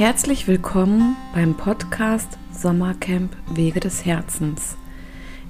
Herzlich 0.00 0.48
willkommen 0.48 1.14
beim 1.34 1.54
Podcast 1.54 2.38
Sommercamp 2.54 3.36
Wege 3.50 3.80
des 3.80 4.06
Herzens. 4.06 4.78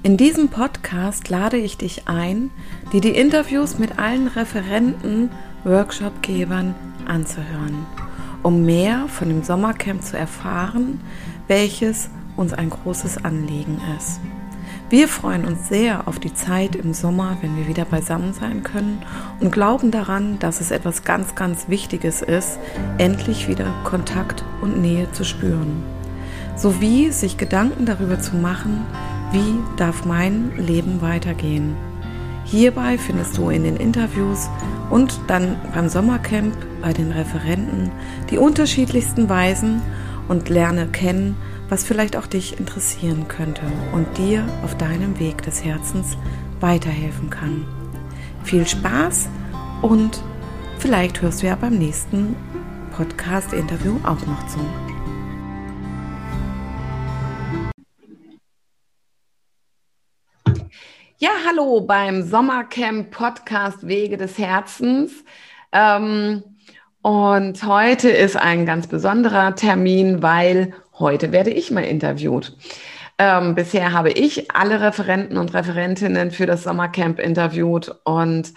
In 0.03 0.17
diesem 0.17 0.49
Podcast 0.49 1.29
lade 1.29 1.55
ich 1.55 1.77
dich 1.77 2.09
ein, 2.09 2.49
dir 2.91 2.99
die 2.99 3.15
Interviews 3.15 3.79
mit 3.79 3.97
allen 3.97 4.27
Referenten, 4.27 5.29
Workshopgebern 5.63 6.75
anzuhören, 7.05 7.85
um 8.43 8.65
mehr 8.65 9.07
von 9.07 9.29
dem 9.29 9.41
Sommercamp 9.41 10.03
zu 10.03 10.17
erfahren, 10.17 10.99
welches 11.47 12.09
uns 12.35 12.51
ein 12.51 12.71
großes 12.71 13.23
Anliegen 13.23 13.79
ist. 13.97 14.19
Wir 14.91 15.07
freuen 15.07 15.45
uns 15.45 15.69
sehr 15.69 16.05
auf 16.09 16.19
die 16.19 16.33
Zeit 16.33 16.75
im 16.75 16.93
Sommer, 16.93 17.37
wenn 17.39 17.55
wir 17.55 17.65
wieder 17.65 17.85
beisammen 17.85 18.33
sein 18.33 18.61
können 18.61 19.01
und 19.39 19.53
glauben 19.53 19.89
daran, 19.89 20.37
dass 20.39 20.59
es 20.59 20.69
etwas 20.69 21.05
ganz, 21.05 21.33
ganz 21.33 21.69
Wichtiges 21.69 22.21
ist, 22.21 22.59
endlich 22.97 23.47
wieder 23.47 23.73
Kontakt 23.85 24.43
und 24.61 24.81
Nähe 24.81 25.09
zu 25.13 25.23
spüren. 25.23 25.81
Sowie 26.57 27.09
sich 27.11 27.37
Gedanken 27.37 27.85
darüber 27.85 28.19
zu 28.19 28.35
machen, 28.35 28.85
wie 29.31 29.59
darf 29.77 30.03
mein 30.03 30.51
Leben 30.57 31.01
weitergehen. 31.01 31.73
Hierbei 32.43 32.97
findest 32.97 33.37
du 33.37 33.49
in 33.49 33.63
den 33.63 33.77
Interviews 33.77 34.49
und 34.89 35.21
dann 35.27 35.55
beim 35.73 35.87
Sommercamp 35.87 36.53
bei 36.81 36.91
den 36.91 37.13
Referenten 37.13 37.91
die 38.29 38.37
unterschiedlichsten 38.37 39.29
Weisen 39.29 39.81
und 40.27 40.49
lerne 40.49 40.87
kennen, 40.87 41.37
was 41.71 41.85
vielleicht 41.85 42.17
auch 42.17 42.27
dich 42.27 42.59
interessieren 42.59 43.29
könnte 43.29 43.61
und 43.93 44.17
dir 44.17 44.45
auf 44.61 44.75
deinem 44.75 45.17
Weg 45.21 45.41
des 45.43 45.63
Herzens 45.63 46.17
weiterhelfen 46.59 47.29
kann. 47.29 47.65
Viel 48.43 48.67
Spaß 48.67 49.29
und 49.81 50.21
vielleicht 50.79 51.21
hörst 51.21 51.41
du 51.41 51.47
ja 51.47 51.55
beim 51.55 51.77
nächsten 51.77 52.35
Podcast-Interview 52.91 53.95
auch 54.03 54.19
noch 54.25 54.45
zu. 54.47 54.59
Ja, 61.19 61.29
hallo 61.47 61.79
beim 61.79 62.21
Sommercamp 62.21 63.11
Podcast 63.11 63.87
Wege 63.87 64.17
des 64.17 64.37
Herzens. 64.37 65.23
Ähm, 65.71 66.43
und 67.01 67.63
heute 67.63 68.09
ist 68.09 68.35
ein 68.35 68.65
ganz 68.65 68.87
besonderer 68.87 69.55
Termin, 69.55 70.21
weil 70.21 70.73
Heute 71.01 71.31
werde 71.31 71.49
ich 71.49 71.71
mal 71.71 71.83
interviewt. 71.83 72.55
Ähm, 73.17 73.55
bisher 73.55 73.91
habe 73.91 74.11
ich 74.11 74.51
alle 74.51 74.81
Referenten 74.81 75.37
und 75.37 75.53
Referentinnen 75.55 76.29
für 76.29 76.45
das 76.45 76.61
Sommercamp 76.61 77.19
interviewt 77.19 77.95
und 78.03 78.53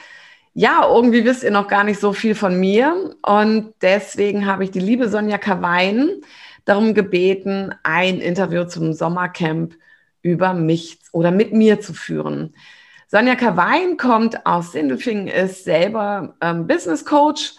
ja, 0.52 0.86
irgendwie 0.86 1.24
wisst 1.24 1.42
ihr 1.42 1.50
noch 1.50 1.68
gar 1.68 1.84
nicht 1.84 1.98
so 1.98 2.12
viel 2.12 2.34
von 2.34 2.60
mir 2.60 3.16
und 3.26 3.72
deswegen 3.80 4.44
habe 4.44 4.62
ich 4.62 4.70
die 4.70 4.80
liebe 4.80 5.08
Sonja 5.08 5.38
Kawein 5.38 6.10
darum 6.66 6.92
gebeten, 6.92 7.74
ein 7.82 8.20
Interview 8.20 8.64
zum 8.64 8.92
Sommercamp 8.92 9.74
über 10.20 10.52
mich 10.52 10.98
oder 11.12 11.30
mit 11.30 11.54
mir 11.54 11.80
zu 11.80 11.94
führen. 11.94 12.54
Sonja 13.08 13.36
Kawein 13.36 13.96
kommt 13.96 14.44
aus 14.44 14.72
Sindelfingen, 14.72 15.28
ist 15.28 15.64
selber 15.64 16.36
ähm, 16.42 16.66
Business 16.66 17.06
Coach 17.06 17.54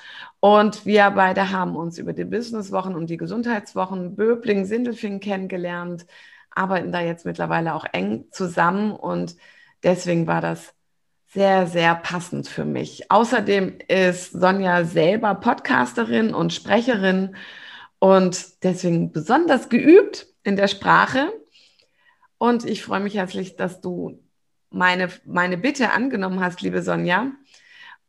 und 0.45 0.85
wir 0.85 1.09
beide 1.09 1.49
haben 1.49 1.75
uns 1.75 1.97
über 1.97 2.13
die 2.13 2.23
Businesswochen 2.23 2.93
und 2.93 3.09
die 3.09 3.17
Gesundheitswochen 3.17 4.15
Böbling, 4.15 4.65
Sindelfingen 4.65 5.19
kennengelernt, 5.19 6.05
arbeiten 6.51 6.91
da 6.91 7.01
jetzt 7.01 7.25
mittlerweile 7.25 7.73
auch 7.73 7.85
eng 7.93 8.25
zusammen 8.29 8.91
und 8.91 9.37
deswegen 9.81 10.27
war 10.27 10.41
das 10.41 10.75
sehr, 11.29 11.65
sehr 11.65 11.95
passend 11.95 12.47
für 12.47 12.63
mich. 12.63 13.09
Außerdem 13.09 13.79
ist 13.87 14.33
Sonja 14.33 14.83
selber 14.83 15.33
Podcasterin 15.33 16.35
und 16.35 16.53
Sprecherin 16.53 17.35
und 17.97 18.63
deswegen 18.63 19.11
besonders 19.11 19.69
geübt 19.69 20.27
in 20.43 20.57
der 20.57 20.67
Sprache. 20.67 21.33
Und 22.37 22.65
ich 22.65 22.83
freue 22.83 22.99
mich 22.99 23.15
herzlich, 23.15 23.55
dass 23.55 23.81
du 23.81 24.19
meine, 24.69 25.09
meine 25.25 25.57
Bitte 25.57 25.89
angenommen 25.89 26.39
hast, 26.39 26.61
liebe 26.61 26.83
Sonja, 26.83 27.31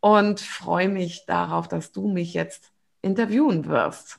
und 0.01 0.41
freue 0.41 0.89
mich 0.89 1.25
darauf, 1.27 1.69
dass 1.69 1.93
du 1.93 2.09
mich 2.09 2.35
jetzt 2.35 2.73
interviewen 3.03 3.67
wirst. 3.67 4.19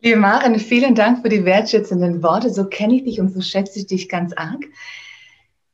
Liebe 0.00 0.16
Maren, 0.16 0.58
vielen 0.60 0.94
Dank 0.94 1.22
für 1.22 1.28
die 1.28 1.44
wertschätzenden 1.44 2.22
Worte. 2.22 2.50
So 2.50 2.66
kenne 2.66 2.96
ich 2.96 3.04
dich 3.04 3.20
und 3.20 3.32
so 3.32 3.40
schätze 3.40 3.80
ich 3.80 3.86
dich 3.86 4.08
ganz 4.08 4.32
arg. 4.32 4.64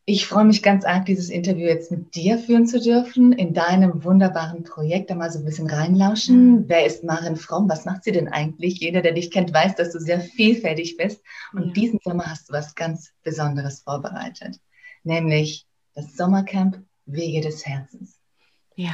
Ich 0.06 0.26
freue 0.26 0.44
mich 0.44 0.62
ganz 0.62 0.84
arg, 0.84 1.06
dieses 1.06 1.30
Interview 1.30 1.66
jetzt 1.66 1.90
mit 1.90 2.14
dir 2.14 2.38
führen 2.38 2.66
zu 2.66 2.78
dürfen, 2.78 3.32
in 3.32 3.54
deinem 3.54 4.04
wunderbaren 4.04 4.62
Projekt, 4.62 5.08
da 5.10 5.14
mal 5.14 5.30
so 5.30 5.38
ein 5.38 5.46
bisschen 5.46 5.68
reinlauschen. 5.68 6.68
Wer 6.68 6.84
ist 6.84 7.04
Maren 7.04 7.36
Fromm? 7.36 7.70
Was 7.70 7.86
macht 7.86 8.04
sie 8.04 8.12
denn 8.12 8.28
eigentlich? 8.28 8.80
Jeder, 8.80 9.00
der 9.00 9.12
dich 9.12 9.30
kennt, 9.30 9.52
weiß, 9.52 9.76
dass 9.76 9.92
du 9.92 9.98
sehr 9.98 10.20
vielfältig 10.20 10.96
bist. 10.96 11.22
Und 11.52 11.68
ja. 11.68 11.72
diesen 11.72 12.00
Sommer 12.02 12.26
hast 12.26 12.48
du 12.48 12.52
was 12.52 12.74
ganz 12.74 13.12
Besonderes 13.22 13.80
vorbereitet, 13.80 14.58
nämlich 15.04 15.66
das 15.94 16.16
Sommercamp 16.16 16.82
Wege 17.06 17.40
des 17.40 17.64
Herzens. 17.64 18.13
Ja. 18.74 18.92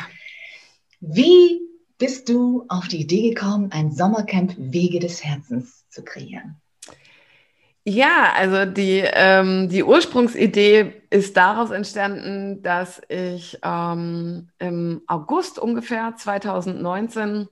Wie 1.00 1.60
bist 1.98 2.28
du 2.28 2.64
auf 2.68 2.88
die 2.88 3.00
Idee 3.00 3.30
gekommen, 3.30 3.70
ein 3.72 3.92
Sommercamp 3.92 4.54
Wege 4.58 4.98
des 4.98 5.24
Herzens 5.24 5.88
zu 5.88 6.02
kreieren? 6.02 6.60
Ja, 7.84 8.32
also 8.34 8.70
die, 8.70 9.02
ähm, 9.12 9.68
die 9.68 9.82
Ursprungsidee 9.82 11.02
ist 11.08 11.36
daraus 11.36 11.70
entstanden, 11.70 12.62
dass 12.62 13.00
ich 13.08 13.58
ähm, 13.62 14.50
im 14.58 15.02
August 15.06 15.58
ungefähr 15.58 16.14
2019 16.14 17.48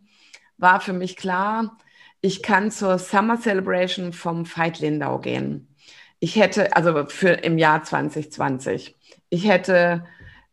war 0.58 0.80
für 0.80 0.92
mich 0.92 1.16
klar, 1.16 1.78
ich 2.20 2.42
kann 2.42 2.70
zur 2.70 2.98
Summer 2.98 3.40
Celebration 3.40 4.12
vom 4.12 4.44
Veit 4.44 4.80
Lindau 4.80 5.18
gehen. 5.18 5.74
Ich 6.20 6.36
hätte, 6.36 6.74
also 6.76 7.06
für 7.06 7.30
im 7.30 7.58
Jahr 7.58 7.84
2020, 7.84 8.96
ich 9.30 9.46
hätte 9.46 10.04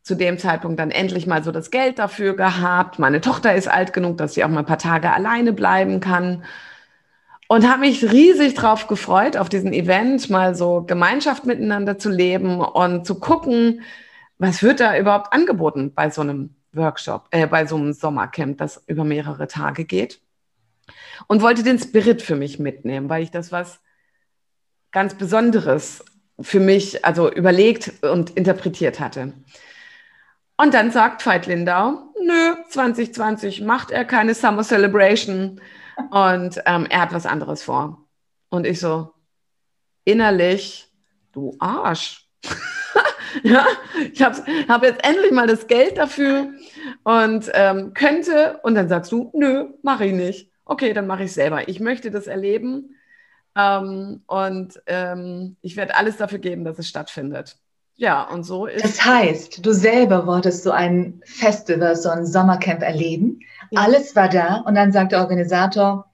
zu 0.06 0.14
dem 0.14 0.38
Zeitpunkt 0.38 0.80
dann 0.80 0.92
endlich 0.92 1.26
mal 1.26 1.44
so 1.44 1.52
das 1.52 1.72
Geld 1.72 1.98
dafür 1.98 2.36
gehabt. 2.36 3.00
Meine 3.00 3.22
Tochter 3.22 3.56
ist 3.56 3.68
alt 3.68 3.92
genug, 3.92 4.18
dass 4.18 4.36
sie 4.36 4.44
auch 4.44 4.50
mal 4.50 4.60
ein 4.60 4.66
paar 4.68 4.78
Tage 4.78 5.12
alleine 5.12 5.52
bleiben 5.52 6.00
kann. 6.00 6.44
Und 7.48 7.68
habe 7.68 7.82
mich 7.82 8.04
riesig 8.04 8.54
drauf 8.54 8.86
gefreut, 8.86 9.36
auf 9.36 9.50
diesen 9.50 9.74
Event, 9.74 10.30
mal 10.30 10.54
so 10.54 10.84
Gemeinschaft 10.84 11.46
miteinander 11.46 11.98
zu 11.98 12.12
leben 12.12 12.60
und 12.60 13.08
zu 13.08 13.20
gucken, 13.20 13.82
was 14.38 14.62
wird 14.62 14.80
da 14.80 14.96
überhaupt 14.96 15.34
angeboten 15.34 15.92
bei 15.96 16.12
so 16.12 16.22
einem 16.22 16.56
Workshop, 16.74 17.28
äh, 17.32 17.48
bei 17.48 17.66
so 17.66 17.76
einem 17.76 17.94
Sommercamp, 17.94 18.60
das 18.60 18.84
über 18.86 19.04
mehrere 19.04 19.48
Tage 19.48 19.86
geht. 19.86 20.22
Und 21.26 21.42
wollte 21.42 21.64
den 21.64 21.80
Spirit 21.80 22.22
für 22.22 22.36
mich 22.36 22.60
mitnehmen, 22.60 23.10
weil 23.10 23.24
ich 23.24 23.32
das 23.32 23.52
was 23.52 23.80
ganz 24.92 25.16
Besonderes 25.16 26.06
für 26.40 26.60
mich, 26.60 27.04
also 27.04 27.32
überlegt 27.32 27.92
und 28.04 28.32
interpretiert 28.32 29.00
hatte. 29.00 29.34
Und 30.58 30.74
dann 30.74 30.92
sagt 30.92 31.26
Veit 31.26 31.48
Lindau, 31.48 32.14
nö, 32.22 32.56
2020 32.70 33.62
macht 33.62 33.92
er 33.92 34.06
keine 34.06 34.34
Summer 34.34 34.64
Celebration 34.64 35.60
und 36.12 36.62
ähm, 36.66 36.86
er 36.90 37.02
hat 37.02 37.14
was 37.14 37.26
anderes 37.26 37.64
vor. 37.64 38.06
Und 38.50 38.66
ich 38.66 38.80
so, 38.80 39.14
innerlich, 40.06 40.88
du 41.34 41.56
Arsch. 41.60 42.28
ja, 43.44 43.66
ich 44.14 44.22
habe 44.22 44.44
hab 44.68 44.84
jetzt 44.84 45.06
endlich 45.06 45.32
mal 45.32 45.48
das 45.48 45.68
Geld 45.68 45.98
dafür 45.98 46.54
und 47.04 47.52
ähm, 47.54 47.94
könnte. 47.94 48.60
Und 48.64 48.76
dann 48.76 48.88
sagst 48.88 49.12
du, 49.12 49.32
nö, 49.34 49.74
mache 49.82 50.06
ich 50.06 50.14
nicht. 50.14 50.52
Okay, 50.64 50.94
dann 50.94 51.08
mache 51.08 51.24
ich 51.24 51.34
selber. 51.34 51.68
Ich 51.68 51.80
möchte 51.80 52.12
das 52.12 52.28
erleben 52.28 52.96
ähm, 53.56 54.24
und 54.28 54.82
ähm, 54.88 55.58
ich 55.62 55.76
werde 55.76 55.96
alles 55.96 56.18
dafür 56.18 56.40
geben, 56.40 56.64
dass 56.64 56.80
es 56.80 56.88
stattfindet. 56.88 57.58
Ja, 57.98 58.24
und 58.24 58.44
so 58.44 58.66
ist. 58.66 58.84
Das 58.84 59.06
heißt, 59.06 59.66
du 59.66 59.72
selber 59.72 60.28
wolltest 60.28 60.64
so 60.64 60.72
ein 60.72 61.22
Festival, 61.26 61.96
so 61.96 62.10
ein 62.10 62.26
Sommercamp 62.26 62.82
erleben. 62.82 63.40
Ja. 63.72 63.82
Alles 63.82 64.16
war 64.16 64.28
da 64.28 64.58
und 64.66 64.76
dann 64.76 64.92
sagt 64.92 65.14
der 65.14 65.22
Organisator, 65.22 66.06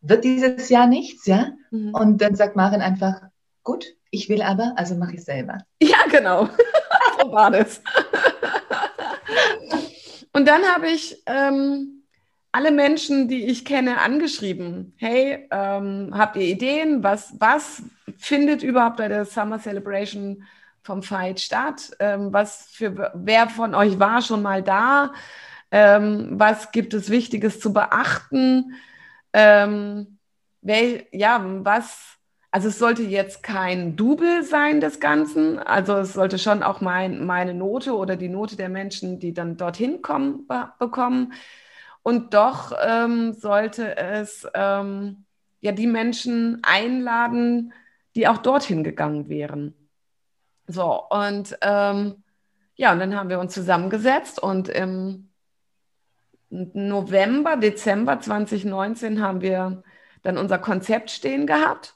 wird 0.00 0.24
dieses 0.24 0.68
Jahr 0.68 0.86
nichts, 0.86 1.26
ja? 1.26 1.52
Mhm. 1.70 1.94
Und 1.94 2.18
dann 2.22 2.34
sagt 2.34 2.56
Marin 2.56 2.80
einfach, 2.80 3.20
gut, 3.62 3.84
ich 4.10 4.28
will 4.28 4.42
aber, 4.42 4.72
also 4.76 4.94
mache 4.94 5.14
ich 5.14 5.24
selber. 5.24 5.58
Ja, 5.82 5.98
genau. 6.10 6.48
so 7.20 7.32
war 7.32 7.50
das. 7.50 7.82
und 10.32 10.48
dann 10.48 10.62
habe 10.62 10.88
ich 10.88 11.22
ähm, 11.26 12.04
alle 12.52 12.70
Menschen, 12.70 13.28
die 13.28 13.46
ich 13.46 13.64
kenne, 13.64 13.98
angeschrieben. 13.98 14.94
Hey, 14.96 15.48
ähm, 15.50 16.10
habt 16.12 16.36
ihr 16.36 16.46
Ideen? 16.46 17.02
Was, 17.02 17.34
was 17.38 17.82
findet 18.16 18.62
überhaupt 18.62 18.96
bei 18.96 19.08
der 19.08 19.24
Summer 19.24 19.58
Celebration 19.58 20.44
vom 20.82 21.02
Fight 21.02 21.40
statt? 21.40 21.92
Ähm, 21.98 22.32
was 22.32 22.66
für 22.72 23.12
wer 23.14 23.48
von 23.48 23.74
euch 23.74 23.98
war 23.98 24.22
schon 24.22 24.42
mal 24.42 24.62
da? 24.62 25.12
Ähm, 25.70 26.28
was 26.32 26.72
gibt 26.72 26.94
es 26.94 27.10
Wichtiges 27.10 27.60
zu 27.60 27.72
beachten? 27.72 28.74
Ähm, 29.32 30.18
wel, 30.60 31.06
ja, 31.12 31.42
was, 31.64 32.18
also 32.50 32.68
es 32.68 32.78
sollte 32.78 33.02
jetzt 33.02 33.42
kein 33.42 33.96
Double 33.96 34.42
sein 34.44 34.80
des 34.80 35.00
Ganzen. 35.00 35.58
Also 35.58 35.94
es 35.96 36.12
sollte 36.14 36.38
schon 36.38 36.62
auch 36.62 36.80
mein, 36.80 37.24
meine 37.24 37.54
Note 37.54 37.96
oder 37.96 38.16
die 38.16 38.28
Note 38.28 38.56
der 38.56 38.68
Menschen, 38.68 39.18
die 39.18 39.32
dann 39.32 39.56
dorthin 39.56 40.02
kommen, 40.02 40.46
be 40.46 40.72
bekommen. 40.78 41.32
Und 42.02 42.34
doch 42.34 42.72
ähm, 42.84 43.32
sollte 43.32 43.96
es 43.96 44.46
ähm, 44.54 45.24
ja 45.60 45.72
die 45.72 45.86
Menschen 45.86 46.60
einladen, 46.62 47.72
die 48.14 48.28
auch 48.28 48.38
dorthin 48.38 48.84
gegangen 48.84 49.28
wären. 49.28 49.74
So, 50.72 51.06
und 51.10 51.56
ähm, 51.60 52.22
ja, 52.76 52.92
und 52.92 52.98
dann 52.98 53.14
haben 53.14 53.28
wir 53.28 53.38
uns 53.40 53.52
zusammengesetzt 53.52 54.42
und 54.42 54.68
im 54.68 55.28
November, 56.48 57.56
Dezember 57.56 58.20
2019 58.20 59.22
haben 59.22 59.42
wir 59.42 59.82
dann 60.22 60.38
unser 60.38 60.58
Konzept 60.58 61.10
stehen 61.10 61.46
gehabt. 61.46 61.94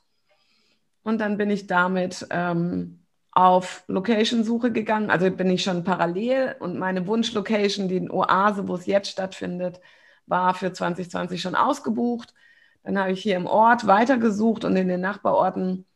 Und 1.03 1.21
dann 1.21 1.39
bin 1.39 1.51
ich 1.51 1.67
damit 1.67 2.27
ähm, 2.31 3.01
auf 3.31 3.85
Location-Suche 3.87 4.73
gegangen. 4.73 5.11
Also 5.11 5.31
bin 5.31 5.51
ich 5.51 5.63
schon 5.63 5.85
parallel 5.85 6.57
und 6.59 6.79
meine 6.79 7.07
Wunschlocation, 7.07 7.89
die 7.89 8.11
Oase, 8.11 8.69
wo 8.69 8.75
es 8.75 8.87
jetzt 8.87 9.11
stattfindet, 9.11 9.81
war 10.27 10.53
für 10.55 10.73
2020 10.73 11.41
schon 11.41 11.55
ausgebucht. 11.55 12.35
Dann 12.83 12.99
habe 12.99 13.13
ich 13.13 13.23
hier 13.23 13.37
im 13.37 13.47
Ort 13.47 13.87
weitergesucht 13.87 14.65
und 14.65 14.77
in 14.77 14.89
den 14.89 15.01
Nachbarorten. 15.01 15.87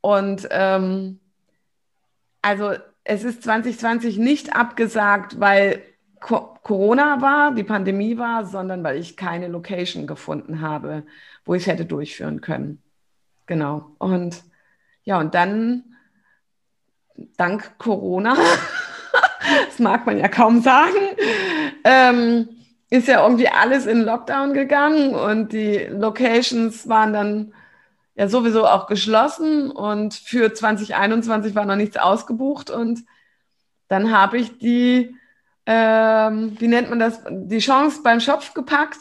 Und 0.00 0.48
ähm, 0.50 1.20
also 2.46 2.74
es 3.02 3.24
ist 3.24 3.42
2020 3.42 4.18
nicht 4.18 4.54
abgesagt, 4.54 5.40
weil 5.40 5.82
Co 6.20 6.54
Corona 6.62 7.20
war, 7.20 7.52
die 7.52 7.64
Pandemie 7.64 8.18
war, 8.18 8.46
sondern 8.46 8.84
weil 8.84 8.98
ich 8.98 9.16
keine 9.16 9.48
Location 9.48 10.06
gefunden 10.06 10.60
habe, 10.60 11.04
wo 11.44 11.54
ich 11.54 11.62
es 11.62 11.68
hätte 11.68 11.84
durchführen 11.84 12.40
können. 12.40 12.82
Genau. 13.46 13.90
Und 13.98 14.42
ja, 15.02 15.18
und 15.18 15.34
dann 15.34 15.96
dank 17.36 17.78
Corona, 17.78 18.36
das 19.66 19.80
mag 19.80 20.06
man 20.06 20.18
ja 20.18 20.28
kaum 20.28 20.60
sagen, 20.62 21.16
ähm, 21.82 22.48
ist 22.90 23.08
ja 23.08 23.22
irgendwie 23.24 23.48
alles 23.48 23.86
in 23.86 24.02
Lockdown 24.02 24.54
gegangen 24.54 25.14
und 25.14 25.52
die 25.52 25.78
Locations 25.78 26.88
waren 26.88 27.12
dann 27.12 27.54
ja 28.16 28.28
sowieso 28.28 28.66
auch 28.66 28.86
geschlossen 28.86 29.70
und 29.70 30.14
für 30.14 30.52
2021 30.52 31.54
war 31.54 31.66
noch 31.66 31.76
nichts 31.76 31.98
ausgebucht 31.98 32.70
und 32.70 33.04
dann 33.88 34.10
habe 34.10 34.38
ich 34.38 34.58
die, 34.58 35.14
ähm, 35.66 36.56
wie 36.58 36.66
nennt 36.66 36.90
man 36.90 36.98
das, 36.98 37.20
die 37.30 37.58
Chance 37.58 38.00
beim 38.02 38.20
Schopf 38.20 38.54
gepackt 38.54 38.98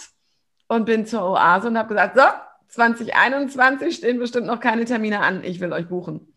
und 0.68 0.86
bin 0.86 1.06
zur 1.06 1.24
Oase 1.24 1.70
und 1.70 1.78
habe 1.78 1.90
gesagt, 1.90 2.18
so, 2.18 2.24
2021 2.68 3.96
stehen 3.96 4.20
bestimmt 4.20 4.48
noch 4.48 4.60
keine 4.60 4.84
Termine 4.84 5.22
an, 5.22 5.44
ich 5.44 5.62
will 5.62 5.72
euch 5.72 5.88
buchen. 5.88 6.34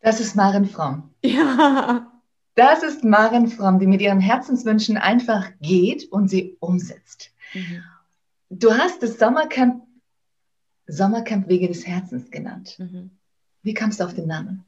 Das 0.00 0.20
ist 0.20 0.36
Maren 0.36 0.66
Fromm. 0.66 1.10
Ja. 1.22 2.10
Das 2.56 2.84
ist 2.84 3.02
Maren 3.02 3.48
Fromm, 3.48 3.80
die 3.80 3.86
mit 3.88 4.00
ihren 4.00 4.20
Herzenswünschen 4.20 4.96
einfach 4.96 5.50
geht 5.60 6.04
und 6.12 6.28
sie 6.28 6.56
umsetzt. 6.60 7.32
Mhm. 7.52 7.82
Du 8.48 8.72
hast 8.72 9.02
das 9.02 9.18
Sommercamp 9.18 9.82
Sommercamp 10.86 11.48
Wege 11.48 11.68
des 11.68 11.86
Herzens 11.86 12.30
genannt. 12.30 12.76
Mhm. 12.78 13.10
Wie 13.62 13.74
kamst 13.74 14.00
du 14.00 14.04
auf 14.04 14.14
den 14.14 14.26
Namen? 14.26 14.64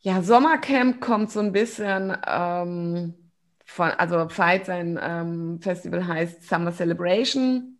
Ja, 0.00 0.22
Sommercamp 0.22 1.00
kommt 1.00 1.30
so 1.30 1.38
ein 1.38 1.52
bisschen 1.52 2.16
ähm, 2.26 3.14
von, 3.64 3.90
also 3.90 4.28
Fight, 4.28 4.66
sein 4.66 4.98
ähm, 5.00 5.60
Festival 5.60 6.06
heißt 6.06 6.48
Summer 6.48 6.72
Celebration. 6.72 7.78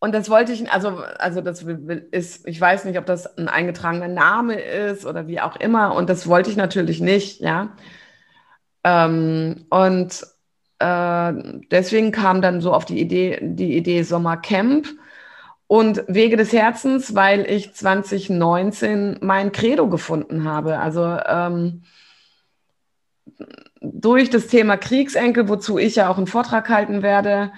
Und 0.00 0.12
das 0.16 0.28
wollte 0.28 0.52
ich, 0.52 0.68
also, 0.72 0.98
also 1.18 1.40
das 1.40 1.62
ist, 1.62 2.48
ich 2.48 2.60
weiß 2.60 2.86
nicht, 2.86 2.98
ob 2.98 3.06
das 3.06 3.38
ein 3.38 3.46
eingetragener 3.46 4.08
Name 4.08 4.60
ist 4.60 5.06
oder 5.06 5.28
wie 5.28 5.40
auch 5.40 5.54
immer. 5.54 5.94
Und 5.94 6.10
das 6.10 6.26
wollte 6.26 6.50
ich 6.50 6.56
natürlich 6.56 7.00
nicht, 7.00 7.40
ja. 7.40 7.76
Ähm, 8.82 9.66
und 9.70 10.26
äh, 10.80 11.32
deswegen 11.70 12.10
kam 12.10 12.42
dann 12.42 12.60
so 12.60 12.72
auf 12.72 12.84
die 12.84 13.00
Idee, 13.00 13.38
die 13.40 13.76
Idee 13.76 14.02
Sommercamp 14.02 14.88
und 15.72 16.04
Wege 16.06 16.36
des 16.36 16.52
Herzens, 16.52 17.14
weil 17.14 17.50
ich 17.50 17.72
2019 17.72 19.16
mein 19.22 19.52
Credo 19.52 19.88
gefunden 19.88 20.44
habe. 20.44 20.78
Also 20.78 21.02
ähm, 21.26 21.84
durch 23.80 24.28
das 24.28 24.48
Thema 24.48 24.76
Kriegsenkel, 24.76 25.48
wozu 25.48 25.78
ich 25.78 25.96
ja 25.96 26.10
auch 26.10 26.18
einen 26.18 26.26
Vortrag 26.26 26.68
halten 26.68 27.00
werde, 27.02 27.52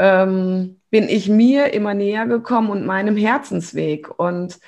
ähm, 0.00 0.80
bin 0.90 1.08
ich 1.08 1.28
mir 1.28 1.72
immer 1.72 1.94
näher 1.94 2.26
gekommen 2.26 2.70
und 2.70 2.86
meinem 2.86 3.16
Herzensweg. 3.16 4.10
Und 4.18 4.58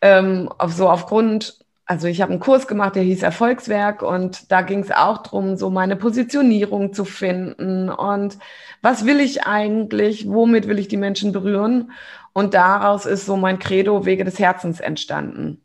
ähm, 0.00 0.48
auf, 0.56 0.72
so 0.72 0.88
aufgrund, 0.88 1.58
also 1.90 2.06
ich 2.06 2.20
habe 2.22 2.30
einen 2.30 2.38
Kurs 2.40 2.68
gemacht, 2.68 2.94
der 2.94 3.02
hieß 3.02 3.24
Erfolgswerk 3.24 4.02
und 4.02 4.52
da 4.52 4.62
ging 4.62 4.78
es 4.78 4.92
auch 4.92 5.24
darum, 5.24 5.56
so 5.56 5.70
meine 5.70 5.96
Positionierung 5.96 6.92
zu 6.92 7.04
finden 7.04 7.88
und 7.88 8.38
was 8.80 9.06
will 9.06 9.18
ich 9.18 9.42
eigentlich, 9.42 10.28
womit 10.28 10.68
will 10.68 10.78
ich 10.78 10.86
die 10.86 10.96
Menschen 10.96 11.32
berühren. 11.32 11.90
Und 12.32 12.54
daraus 12.54 13.06
ist 13.06 13.26
so 13.26 13.36
mein 13.36 13.58
Credo 13.58 14.06
Wege 14.06 14.22
des 14.22 14.38
Herzens 14.38 14.78
entstanden. 14.78 15.60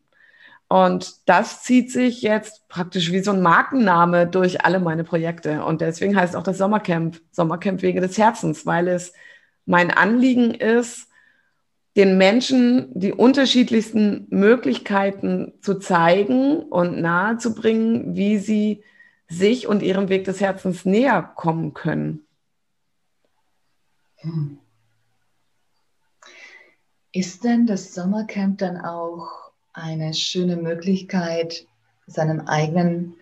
Und 0.68 1.30
das 1.30 1.62
zieht 1.62 1.92
sich 1.92 2.24
jetzt 2.24 2.68
praktisch 2.69 3.12
wie 3.12 3.19
so 3.19 3.30
ein 3.30 3.44
Markenname 3.44 4.25
durch 4.25 4.66
alle 4.66 4.80
meine 4.80 5.04
Projekte. 5.04 5.63
Und 5.63 5.81
deswegen 5.81 6.16
heißt 6.16 6.36
auch 6.36 6.42
das 6.42 6.57
Sommercamp 6.57 7.22
Sommercamp 7.30 7.83
Wege 7.83 8.01
des 8.01 8.18
Herzens, 8.18 8.66
weil 8.66 8.88
es 8.88 9.13
mein 9.68 9.92
Anliegen 9.92 10.56
ist, 10.56 11.07
den 11.96 12.18
Menschen 12.18 12.90
die 12.94 13.14
unterschiedlichsten 13.14 14.28
Möglichkeiten 14.30 15.54
zu 15.62 15.76
zeigen 15.76 16.60
und 16.64 17.00
nahezubringen, 17.00 18.16
wie 18.16 18.38
sie 18.38 18.84
sich 19.28 19.68
und 19.68 19.82
ihrem 19.82 20.10
Weg 20.10 20.26
des 20.26 20.42
Herzens 20.42 20.86
näher 20.86 21.24
kommen 21.24 21.74
können. 21.74 22.26
Ist 27.12 27.44
denn 27.44 27.66
das 27.66 27.94
Sommercamp 27.94 28.58
dann 28.58 28.78
auch 28.82 29.52
eine 29.72 30.14
schöne 30.14 30.58
Möglichkeit, 30.58 31.66
seinem 32.08 32.42
eigenen 32.42 33.16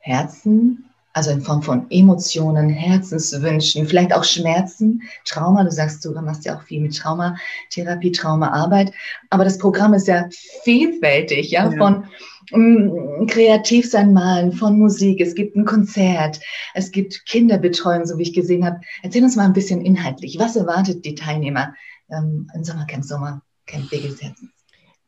Herzen, 0.00 0.87
also 1.18 1.32
in 1.32 1.40
Form 1.40 1.62
von 1.62 1.84
Emotionen, 1.90 2.68
Herzenswünschen, 2.68 3.88
vielleicht 3.88 4.14
auch 4.14 4.22
Schmerzen, 4.22 5.02
Trauma, 5.24 5.64
du 5.64 5.70
sagst, 5.72 6.04
du 6.04 6.12
machst 6.12 6.44
ja 6.44 6.56
auch 6.56 6.62
viel 6.62 6.80
mit 6.80 6.96
Traumatherapie, 6.96 8.12
Traumaarbeit, 8.12 8.92
aber 9.28 9.42
das 9.42 9.58
Programm 9.58 9.94
ist 9.94 10.06
ja 10.06 10.28
vielfältig, 10.62 11.50
ja, 11.50 11.68
ja. 11.68 11.76
von 11.76 12.04
um, 12.52 13.22
mm, 13.22 13.26
kreativ 13.26 13.90
sein 13.90 14.12
malen, 14.12 14.52
von 14.52 14.78
Musik, 14.78 15.20
es 15.20 15.34
gibt 15.34 15.56
ein 15.56 15.64
Konzert, 15.64 16.38
es 16.74 16.92
gibt 16.92 17.26
Kinderbetreuung, 17.26 18.06
so 18.06 18.16
wie 18.16 18.22
ich 18.22 18.32
gesehen 18.32 18.64
habe. 18.64 18.80
Erzähl 19.02 19.24
uns 19.24 19.34
mal 19.34 19.44
ein 19.44 19.52
bisschen 19.52 19.84
inhaltlich, 19.84 20.38
was 20.38 20.54
erwartet 20.54 21.04
die 21.04 21.16
Teilnehmer 21.16 21.74
ähm, 22.12 22.48
im 22.54 22.62
Sommercamp 22.62 23.04
Sommercamp 23.04 23.90
Wege 23.90 24.08
des 24.08 24.22
Herzens? 24.22 24.50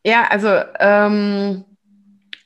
Ja, 0.04 0.26
also, 0.28 0.48
ähm, 0.80 1.64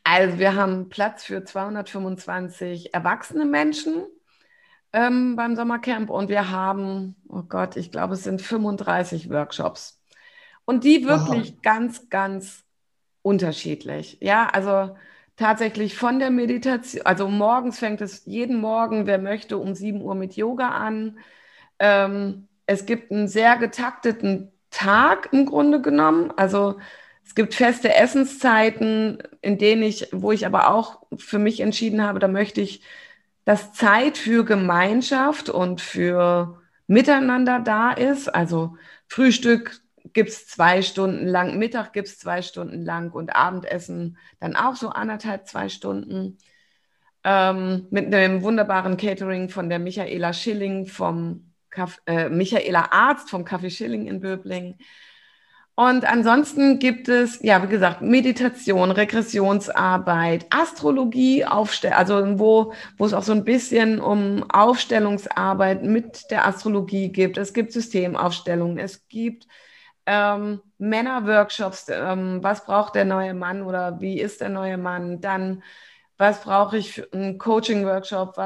also 0.05 0.39
wir 0.39 0.55
haben 0.55 0.89
Platz 0.91 1.25
für 1.25 1.45
225 1.45 2.95
erwachsene 2.95 3.47
Menschen 3.47 4.05
ähm, 4.93 5.35
beim 5.35 5.57
Sommercamp 5.57 6.11
und 6.11 6.29
wir 6.29 6.51
haben, 6.51 7.17
oh 7.29 7.43
Gott, 7.43 7.77
ich 7.77 7.91
glaube, 7.91 8.15
es 8.15 8.25
sind 8.25 8.41
35 8.41 9.31
Workshops. 9.31 10.01
Und 10.67 10.85
die 10.85 11.05
wirklich 11.05 11.55
wow. 11.55 11.63
ganz, 11.63 12.09
ganz 12.11 12.65
unterschiedlich. 13.23 14.19
Ja, 14.21 14.47
also 14.47 14.97
tatsächlich 15.37 15.97
von 15.97 16.19
der 16.19 16.31
Meditation, 16.31 17.05
also 17.07 17.29
morgens 17.29 17.79
fängt 17.79 18.01
es 18.01 18.25
jeden 18.27 18.61
Morgen, 18.61 19.07
wer 19.07 19.19
möchte, 19.19 19.59
um 19.59 19.75
7 19.75 20.01
Uhr 20.01 20.15
mit 20.15 20.37
Yoga 20.37 20.69
an. 20.69 21.19
Ähm, 21.79 22.49
es 22.67 22.87
gibt 22.87 23.11
einen 23.11 23.29
sehr 23.29 23.57
getakteten 23.57 24.53
Tag 24.71 25.31
im 25.33 25.47
Grunde 25.47 25.81
genommen. 25.81 26.33
Also 26.37 26.79
es 27.25 27.35
gibt 27.35 27.55
feste 27.55 27.95
Essenszeiten, 27.95 29.19
in 29.41 29.59
denen 29.59 29.83
ich, 29.83 30.09
wo 30.13 30.33
ich 30.33 30.47
aber 30.47 30.73
auch 30.73 31.03
für 31.17 31.39
mich 31.39 31.61
entschieden 31.61 32.03
habe, 32.03 32.19
da 32.19 32.29
möchte 32.29 32.61
ich, 32.61 32.83
dass 33.45 33.73
Zeit 33.73 34.19
für 34.19 34.45
Gemeinschaft 34.45 35.49
und 35.51 35.81
für 35.81 36.61
Miteinander 36.87 37.61
da 37.61 37.93
ist. 37.93 38.29
Also 38.29 38.77
Frühstück 39.09 39.81
gibt 40.13 40.31
es 40.31 40.47
zwei 40.47 40.83
Stunden 40.83 41.27
lang, 41.27 41.59
Mittag 41.59 41.93
gibt 41.93 42.09
es 42.09 42.19
zwei 42.19 42.43
Stunden 42.43 42.85
lang 42.85 43.11
und 43.13 43.35
Abendessen 43.35 44.19
dann 44.41 44.55
auch 44.55 44.77
so 44.77 44.91
anderthalb, 44.91 45.47
zwei 45.49 45.69
Stunden. 45.69 46.39
Ähm, 47.25 47.87
mit 47.91 48.15
einem 48.15 48.43
wunderbaren 48.43 48.99
Catering 48.99 49.49
von 49.49 49.71
der 49.71 49.79
Michaela 49.79 50.35
Schilling 50.35 50.87
vom 50.87 51.53
Kaff, 51.71 52.01
äh, 52.07 52.29
Michaela 52.29 52.93
Arzt 52.93 53.31
vom 53.31 53.45
Café 53.45 53.71
Schilling 53.71 54.07
in 54.07 54.21
Böbling. 54.21 54.77
Und 55.77 56.05
ansonsten 56.05 56.79
gibt 56.79 57.09
es, 57.09 57.43
ja, 57.43 57.61
wie 57.63 57.67
gesagt, 57.67 58.01
Meditation, 58.01 58.93
Regressionsarbeit, 58.93 60.47
Astrologie, 60.51 61.45
Aufstell 61.45 61.93
also 61.95 62.39
wo, 62.39 62.73
wo 62.97 63.07
es 63.07 63.13
auch 63.13 63.25
so 63.25 63.33
ein 63.33 63.45
bisschen 63.45 64.01
um 64.01 64.49
Aufstellungsarbeit 64.51 65.83
mit 65.83 66.31
der 66.31 66.47
Astrologie 66.47 67.09
gibt. 67.09 67.39
Es 67.39 67.53
gibt 67.53 67.73
Systemaufstellungen, 67.73 68.79
es 68.79 69.09
gibt 69.09 69.49
ähm, 70.07 70.61
Männerworkshops, 70.79 71.87
ähm, 71.91 72.39
was 72.43 72.65
braucht 72.65 72.95
der 72.95 73.05
neue 73.05 73.35
Mann 73.35 73.63
oder 73.63 74.01
wie 74.01 74.21
ist 74.21 74.41
der 74.43 74.51
neue 74.51 74.79
Mann? 74.79 75.21
Dann, 75.21 75.65
was 76.19 76.43
brauche 76.43 76.79
ich 76.79 76.93
für 76.93 77.13
einen 77.13 77.39
Coaching-Workshop? 77.39 78.37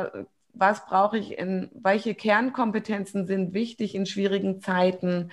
was 0.54 0.87
brauche 0.87 1.18
ich 1.18 1.38
in, 1.38 1.70
welche 1.73 2.14
Kernkompetenzen 2.14 3.26
sind 3.26 3.54
wichtig 3.54 3.94
in 3.94 4.06
schwierigen 4.06 4.61
Zeiten. 4.61 5.30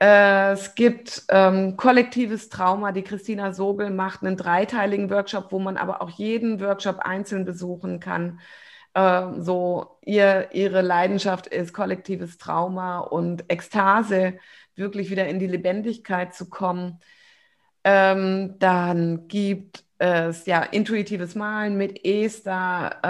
Äh, 0.00 0.52
es 0.52 0.74
gibt 0.74 1.24
ähm, 1.28 1.76
kollektives 1.76 2.48
Trauma. 2.48 2.92
Die 2.92 3.02
Christina 3.02 3.52
Sogel 3.52 3.90
macht 3.90 4.22
einen 4.22 4.36
dreiteiligen 4.36 5.10
Workshop, 5.10 5.50
wo 5.50 5.58
man 5.58 5.76
aber 5.76 6.02
auch 6.02 6.10
jeden 6.10 6.60
Workshop 6.60 7.00
einzeln 7.00 7.44
besuchen 7.44 8.00
kann. 8.00 8.40
Äh, 8.94 9.40
so 9.40 9.98
ihr, 10.04 10.50
ihre 10.52 10.82
Leidenschaft 10.82 11.46
ist 11.48 11.72
kollektives 11.72 12.38
Trauma 12.38 13.00
und 13.00 13.50
Ekstase, 13.50 14.38
wirklich 14.76 15.10
wieder 15.10 15.26
in 15.28 15.40
die 15.40 15.46
Lebendigkeit 15.48 16.34
zu 16.34 16.48
kommen. 16.48 17.00
Ähm, 17.84 18.56
dann 18.58 19.28
gibt 19.28 19.84
es 19.98 20.46
ja 20.46 20.62
intuitives 20.62 21.34
Malen 21.34 21.76
mit 21.76 22.04
Esther. 22.04 23.00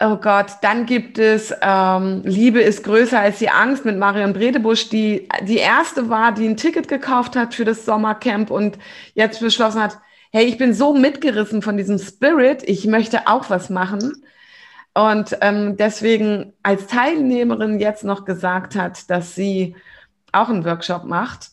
Oh 0.00 0.16
Gott, 0.16 0.58
dann 0.62 0.86
gibt 0.86 1.18
es 1.18 1.52
ähm, 1.60 2.22
Liebe 2.24 2.60
ist 2.60 2.84
größer 2.84 3.18
als 3.18 3.40
die 3.40 3.50
Angst 3.50 3.84
mit 3.84 3.98
Marion 3.98 4.32
Bredebusch, 4.32 4.88
die 4.90 5.28
die 5.42 5.56
erste 5.56 6.08
war, 6.08 6.30
die 6.32 6.46
ein 6.46 6.56
Ticket 6.56 6.86
gekauft 6.86 7.34
hat 7.34 7.52
für 7.54 7.64
das 7.64 7.84
Sommercamp 7.84 8.52
und 8.52 8.78
jetzt 9.14 9.40
beschlossen 9.40 9.82
hat, 9.82 9.98
hey, 10.30 10.44
ich 10.44 10.56
bin 10.56 10.72
so 10.72 10.94
mitgerissen 10.94 11.62
von 11.62 11.76
diesem 11.76 11.98
Spirit, 11.98 12.62
ich 12.64 12.86
möchte 12.86 13.26
auch 13.26 13.50
was 13.50 13.70
machen. 13.70 14.12
Und 14.94 15.36
ähm, 15.40 15.76
deswegen 15.76 16.52
als 16.62 16.86
Teilnehmerin 16.86 17.80
jetzt 17.80 18.04
noch 18.04 18.24
gesagt 18.24 18.76
hat, 18.76 19.10
dass 19.10 19.34
sie 19.34 19.74
auch 20.30 20.48
einen 20.48 20.64
Workshop 20.64 21.04
macht. 21.04 21.48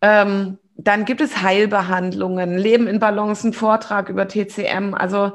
Ähm, 0.00 0.58
dann 0.76 1.04
gibt 1.04 1.20
es 1.20 1.42
Heilbehandlungen, 1.42 2.56
Leben 2.58 2.86
in 2.86 3.00
Balance, 3.00 3.48
ein 3.48 3.52
Vortrag 3.52 4.08
über 4.08 4.28
TCM. 4.28 4.94
Also 4.94 5.32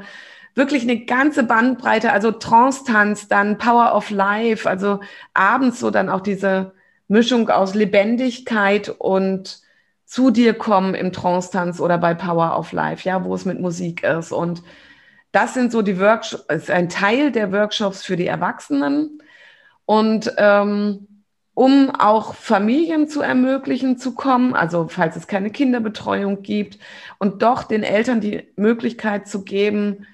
wirklich 0.57 0.83
eine 0.83 1.05
ganze 1.05 1.43
Bandbreite, 1.43 2.11
also 2.11 2.31
Trance-Tanz, 2.31 3.27
dann 3.27 3.57
Power 3.57 3.95
of 3.95 4.09
Life, 4.09 4.67
also 4.67 4.99
abends 5.33 5.79
so 5.79 5.91
dann 5.91 6.09
auch 6.09 6.21
diese 6.21 6.73
Mischung 7.07 7.49
aus 7.49 7.75
Lebendigkeit 7.75 8.89
und 8.89 9.61
zu 10.05 10.31
dir 10.31 10.53
kommen 10.53 10.95
im 10.95 11.13
Trance-Tanz 11.13 11.79
oder 11.79 11.97
bei 11.97 12.13
Power 12.15 12.57
of 12.57 12.71
Life, 12.71 13.07
ja, 13.07 13.23
wo 13.23 13.35
es 13.35 13.45
mit 13.45 13.59
Musik 13.59 14.03
ist. 14.03 14.31
Und 14.31 14.63
das 15.31 15.53
sind 15.53 15.71
so 15.71 15.81
die 15.81 15.99
Workshops, 15.99 16.45
ist 16.49 16.71
ein 16.71 16.89
Teil 16.89 17.31
der 17.31 17.51
Workshops 17.51 18.03
für 18.03 18.15
die 18.15 18.27
Erwachsenen. 18.27 19.21
Und 19.85 20.33
ähm, 20.37 21.07
um 21.53 21.91
auch 21.91 22.35
Familien 22.35 23.07
zu 23.07 23.21
ermöglichen 23.21 23.97
zu 23.97 24.15
kommen, 24.15 24.53
also 24.53 24.87
falls 24.87 25.15
es 25.15 25.27
keine 25.27 25.49
Kinderbetreuung 25.49 26.41
gibt 26.41 26.79
und 27.19 27.41
doch 27.41 27.63
den 27.63 27.83
Eltern 27.83 28.21
die 28.21 28.47
Möglichkeit 28.55 29.27
zu 29.27 29.43
geben, 29.43 30.07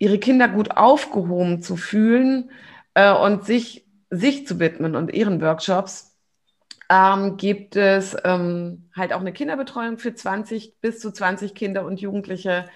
ihre 0.00 0.18
Kinder 0.18 0.48
gut 0.48 0.72
aufgehoben 0.72 1.62
zu 1.62 1.76
fühlen 1.76 2.50
äh, 2.94 3.12
und 3.12 3.44
sich, 3.44 3.86
sich 4.10 4.46
zu 4.46 4.58
widmen 4.58 4.96
und 4.96 5.12
ihren 5.12 5.40
Workshops, 5.40 6.18
ähm, 6.88 7.36
gibt 7.36 7.76
es 7.76 8.16
ähm, 8.24 8.90
halt 8.96 9.12
auch 9.12 9.20
eine 9.20 9.32
Kinderbetreuung 9.32 9.98
für 9.98 10.14
20 10.14 10.80
bis 10.80 10.98
zu 10.98 11.12
20 11.12 11.54
Kinder 11.54 11.84
und 11.84 12.00
Jugendliche, 12.00 12.68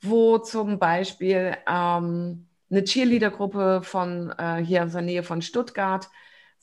wo 0.00 0.38
zum 0.38 0.78
Beispiel 0.78 1.54
ähm, 1.68 2.48
eine 2.70 2.84
Cheerleader-Gruppe 2.84 3.82
von 3.84 4.32
äh, 4.36 4.56
hier 4.64 4.84
aus 4.84 4.92
der 4.92 5.02
Nähe 5.02 5.22
von 5.22 5.42
Stuttgart 5.42 6.08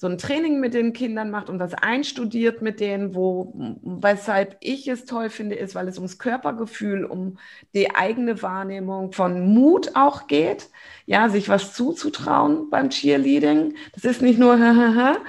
so 0.02 0.08
ein 0.08 0.18
Training 0.18 0.60
mit 0.60 0.74
den 0.74 0.94
Kindern 0.94 1.30
macht 1.30 1.48
und 1.48 1.60
das 1.60 1.76
einstudiert 1.76 2.64
mit 2.64 2.80
denen, 2.80 3.14
wo, 3.14 3.54
weshalb 3.84 4.58
ich 4.60 4.88
es 4.88 5.06
toll 5.06 5.30
finde, 5.30 5.54
ist, 5.54 5.76
weil 5.76 5.88
es 5.88 5.98
ums 5.98 6.18
Körpergefühl, 6.18 7.06
um 7.06 7.38
die 7.76 7.94
eigene 7.94 8.42
Wahrnehmung 8.42 9.12
von 9.12 9.54
Mut 9.54 9.92
auch 9.94 10.26
geht, 10.26 10.72
ja, 11.06 11.30
sich 11.30 11.50
was 11.50 11.76
zuzutrauen 11.76 12.72
beim 12.72 12.90
Cheerleading. 12.90 13.76
Das 13.94 14.04
ist 14.04 14.24
nicht 14.24 14.40
nur, 14.40 14.58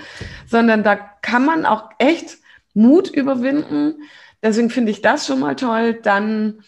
sondern 0.47 0.83
da 0.83 0.97
kann 0.97 1.45
man 1.45 1.67
auch 1.67 1.91
echt 1.99 2.39
Mut 2.73 3.11
überwinden. 3.11 3.97
Deswegen 4.43 4.71
finde 4.71 4.93
ich 4.93 5.03
das 5.03 5.27
schon 5.27 5.41
mal 5.41 5.55
toll. 5.55 6.01
Dann 6.03 6.63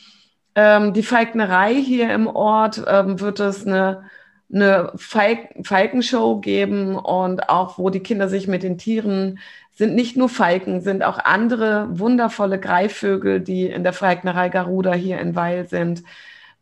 ähm, 0.54 0.92
die 0.92 1.02
Falknerei 1.02 1.74
hier 1.76 2.12
im 2.12 2.26
Ort 2.26 2.84
ähm, 2.86 3.18
wird 3.18 3.40
es 3.40 3.66
eine 3.66 4.10
eine 4.52 4.92
Falkenshow 4.96 6.40
geben 6.40 6.96
und 6.96 7.48
auch 7.48 7.78
wo 7.78 7.90
die 7.90 8.00
Kinder 8.00 8.28
sich 8.28 8.46
mit 8.46 8.62
den 8.62 8.78
Tieren 8.78 9.38
sind 9.76 9.94
nicht 9.94 10.16
nur 10.16 10.28
Falken, 10.28 10.80
sind 10.80 11.02
auch 11.02 11.18
andere 11.18 11.88
wundervolle 11.98 12.60
Greifvögel, 12.60 13.40
die 13.40 13.66
in 13.66 13.82
der 13.82 13.92
Falknerei 13.92 14.48
Garuda 14.48 14.94
hier 14.94 15.18
in 15.18 15.34
Weil 15.34 15.66
sind, 15.68 16.04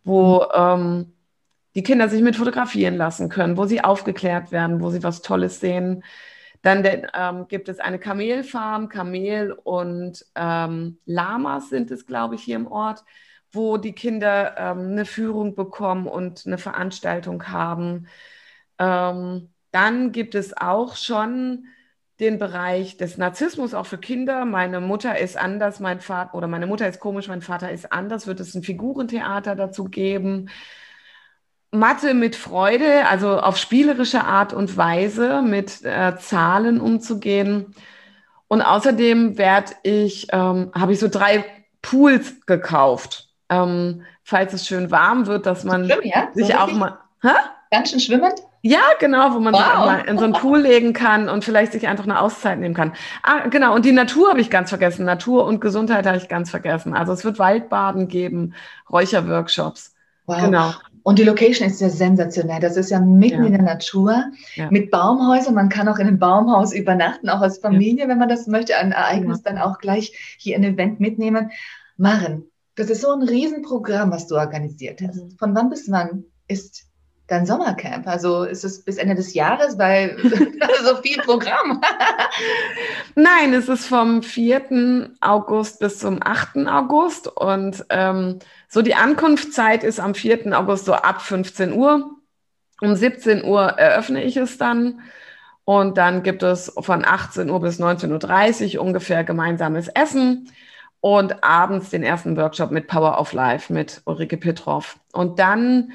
wo 0.03 0.47
ähm, 0.55 1.13
die 1.75 1.83
Kinder 1.83 2.09
sich 2.09 2.23
mit 2.23 2.37
fotografieren 2.37 2.97
lassen 2.97 3.29
können, 3.29 3.57
wo 3.57 3.67
sie 3.67 3.85
aufgeklärt 3.85 4.51
werden, 4.51 4.81
wo 4.81 4.91
sie 4.91 5.03
was 5.03 5.23
Tolles 5.23 5.61
sehen. 5.61 6.05
Dann 6.63 6.85
ähm, 7.15 7.49
gibt 7.49 7.69
es 7.69 7.81
eine 7.81 7.99
Kamelfarm, 7.99 8.89
Kamel 8.89 9.53
und 9.53 10.25
ähm, 10.35 10.99
Lamas 11.05 11.69
sind 11.71 11.91
es, 11.91 12.07
glaube 12.07 12.37
ich, 12.37 12.43
hier 12.43 12.57
im 12.57 12.71
Ort 12.71 13.05
wo 13.53 13.77
die 13.77 13.93
Kinder 13.93 14.55
ähm, 14.59 14.93
eine 14.93 15.05
Führung 15.05 15.55
bekommen 15.55 16.07
und 16.07 16.47
eine 16.47 16.59
Veranstaltung 16.59 17.49
haben. 17.49 18.09
Ähm, 18.79 19.51
dann 19.71 20.13
gibt 20.13 20.35
es 20.35 20.57
auch 20.57 20.97
schon 20.97 21.67
den 22.21 22.39
Bereich 22.39 22.97
des 22.97 23.19
Narzissmus 23.19 23.75
auch 23.75 23.87
für 23.87 23.99
Kinder. 23.99 24.45
Meine 24.45 24.81
Mutter 24.81 25.19
ist 25.19 25.37
anders, 25.37 25.81
mein 25.81 26.01
Vater 26.01 26.35
oder 26.35 26.47
meine 26.47 26.67
Mutter 26.67 26.89
ist 26.89 27.01
komisch, 27.01 27.29
mein 27.29 27.43
Vater 27.43 27.71
ist 27.71 27.93
anders. 27.93 28.27
Wird 28.27 28.41
es 28.41 28.55
ein 28.55 28.63
Figurentheater 28.63 29.57
dazu 29.57 29.85
geben? 29.85 30.49
Mathe 31.73 32.15
mit 32.15 32.37
Freude, 32.37 33.07
also 33.09 33.41
auf 33.41 33.57
spielerische 33.57 34.25
Art 34.25 34.53
und 34.53 34.77
Weise 34.77 35.43
mit 35.43 35.83
äh, 35.85 36.17
Zahlen 36.19 36.81
umzugehen. 36.81 37.75
Und 38.47 38.61
außerdem 38.61 39.39
werde 39.39 39.73
ich, 39.83 40.29
ähm, 40.33 40.71
habe 40.75 40.93
ich 40.93 41.01
so 41.01 41.09
drei 41.09 41.45
Pools 41.81 42.45
gekauft 42.47 43.32
ähm, 43.53 44.03
falls 44.23 44.53
es 44.53 44.67
schön 44.67 44.91
warm 44.91 45.27
wird, 45.27 45.47
dass 45.47 45.65
man 45.65 45.85
Schwimmen, 45.85 46.07
ja? 46.07 46.29
sich 46.33 46.49
so 46.49 46.55
auch 46.55 46.73
mal. 46.73 46.99
Hä? 47.23 47.31
Ganz 47.71 47.91
schön 47.91 48.01
schwimmend? 48.01 48.35
Ja, 48.63 48.81
genau, 49.01 49.35
wo 49.35 49.41
man 49.41 49.55
wow. 49.55 49.61
sich 49.61 49.73
auch 49.73 49.87
mal 49.87 50.01
in 50.07 50.19
so 50.19 50.25
einen 50.25 50.35
Pool 50.35 50.61
legen 50.61 50.93
kann 50.93 51.29
und 51.29 51.45
vielleicht 51.45 51.73
sich 51.73 51.89
einfach 51.89 52.05
eine 52.05 52.21
Auszeit 52.21 52.61
nehmen 52.61 52.75
kann. 52.75 52.93
Ah, 53.23 53.49
genau, 53.49 53.75
und 53.75 53.85
die 53.85 53.93
Natur 53.93 54.31
habe 54.31 54.41
ich 54.41 54.51
ganz 54.51 54.69
vergessen. 54.69 55.05
Natur 55.05 55.45
und 55.47 55.61
Gesundheit 55.61 56.07
habe 56.07 56.17
ich 56.17 56.29
ganz 56.29 56.51
vergessen. 56.51 56.95
Also 56.95 57.13
es 57.13 57.25
wird 57.25 57.39
Waldbaden 57.39 58.07
geben, 58.09 58.55
Räucherworkshops. 58.91 59.95
Wow. 60.27 60.45
Genau. 60.45 60.73
Und 61.03 61.19
die 61.19 61.25
Location 61.25 61.67
ist 61.67 61.81
ja 61.81 61.89
sensationell. 61.89 62.61
Das 62.61 62.77
ist 62.77 62.91
ja 62.91 63.01
mitten 63.01 63.41
ja. 63.41 63.47
in 63.47 63.53
der 63.53 63.63
Natur 63.63 64.27
ja. 64.55 64.71
mit 64.71 64.93
Baumhäusern. 64.93 65.55
Man 65.55 65.69
kann 65.69 65.89
auch 65.89 65.99
in 65.99 66.07
einem 66.07 66.21
Baumhaus 66.21 66.73
übernachten, 66.73 67.29
auch 67.29 67.41
als 67.41 67.59
Familie, 67.59 68.05
ja. 68.05 68.09
wenn 68.09 68.19
man 68.19 68.29
das 68.29 68.47
möchte, 68.47 68.77
ein 68.77 68.93
Ereignis 68.93 69.43
dann 69.43 69.59
auch 69.59 69.79
gleich 69.79 70.37
hier 70.39 70.57
ein 70.57 70.63
Event 70.63 71.01
mitnehmen. 71.01 71.51
Maren, 71.97 72.45
das 72.75 72.91
ist 72.91 73.03
so 73.03 73.13
ein 73.13 73.23
Riesenprogramm, 73.23 74.11
was 74.11 74.27
du 74.27 74.37
organisiert 74.37 75.01
hast. 75.03 75.17
Mhm. 75.17 75.37
Von 75.39 75.55
wann 75.55 75.71
bis 75.71 75.91
wann 75.91 76.25
ist 76.49 76.85
dein 77.27 77.47
Sommercamp? 77.47 78.07
Also 78.07 78.45
ist 78.45 78.65
es 78.65 78.85
bis 78.85 78.97
Ende 78.97 79.15
des 79.15 79.35
Jahres, 79.35 79.79
weil 79.79 80.17
so 80.85 80.97
viel 81.03 81.19
Programm? 81.23 81.83
Nein, 83.15 83.53
es 83.53 83.69
ist 83.69 83.87
vom 83.87 84.23
4. 84.23 85.11
August 85.21 85.81
bis 85.81 85.99
zum 85.99 86.19
8. 86.23 86.67
August 86.67 87.29
und 87.29 87.85
ähm, 87.91 88.39
so 88.69 88.83
die 88.83 88.95
Ankunftszeit 88.95 89.85
ist 89.85 90.01
am 90.01 90.15
4. 90.15 90.59
August 90.59 90.87
so 90.87 90.95
ab 90.95 91.21
15 91.21 91.73
Uhr. 91.73 92.11
Um 92.81 92.97
17 92.97 93.45
Uhr 93.45 93.63
eröffne 93.63 94.25
ich 94.25 94.37
es 94.37 94.59
dann. 94.59 95.03
Und 95.65 95.97
dann 95.99 96.25
gibt 96.25 96.43
es 96.43 96.73
von 96.81 97.05
18 97.05 97.49
Uhr 97.49 97.61
bis 97.61 97.79
19.30 97.79 98.77
Uhr 98.77 98.85
ungefähr 98.85 99.23
gemeinsames 99.23 99.87
Essen 99.89 100.49
und 101.03 101.43
abends 101.43 101.91
den 101.91 102.05
ersten 102.05 102.37
Workshop 102.37 102.71
mit 102.71 102.87
Power 102.87 103.21
of 103.21 103.33
Life 103.33 103.73
mit 103.73 104.01
Ulrike 104.05 104.37
Petrov. 104.37 105.01
Und 105.13 105.41
dann 105.41 105.93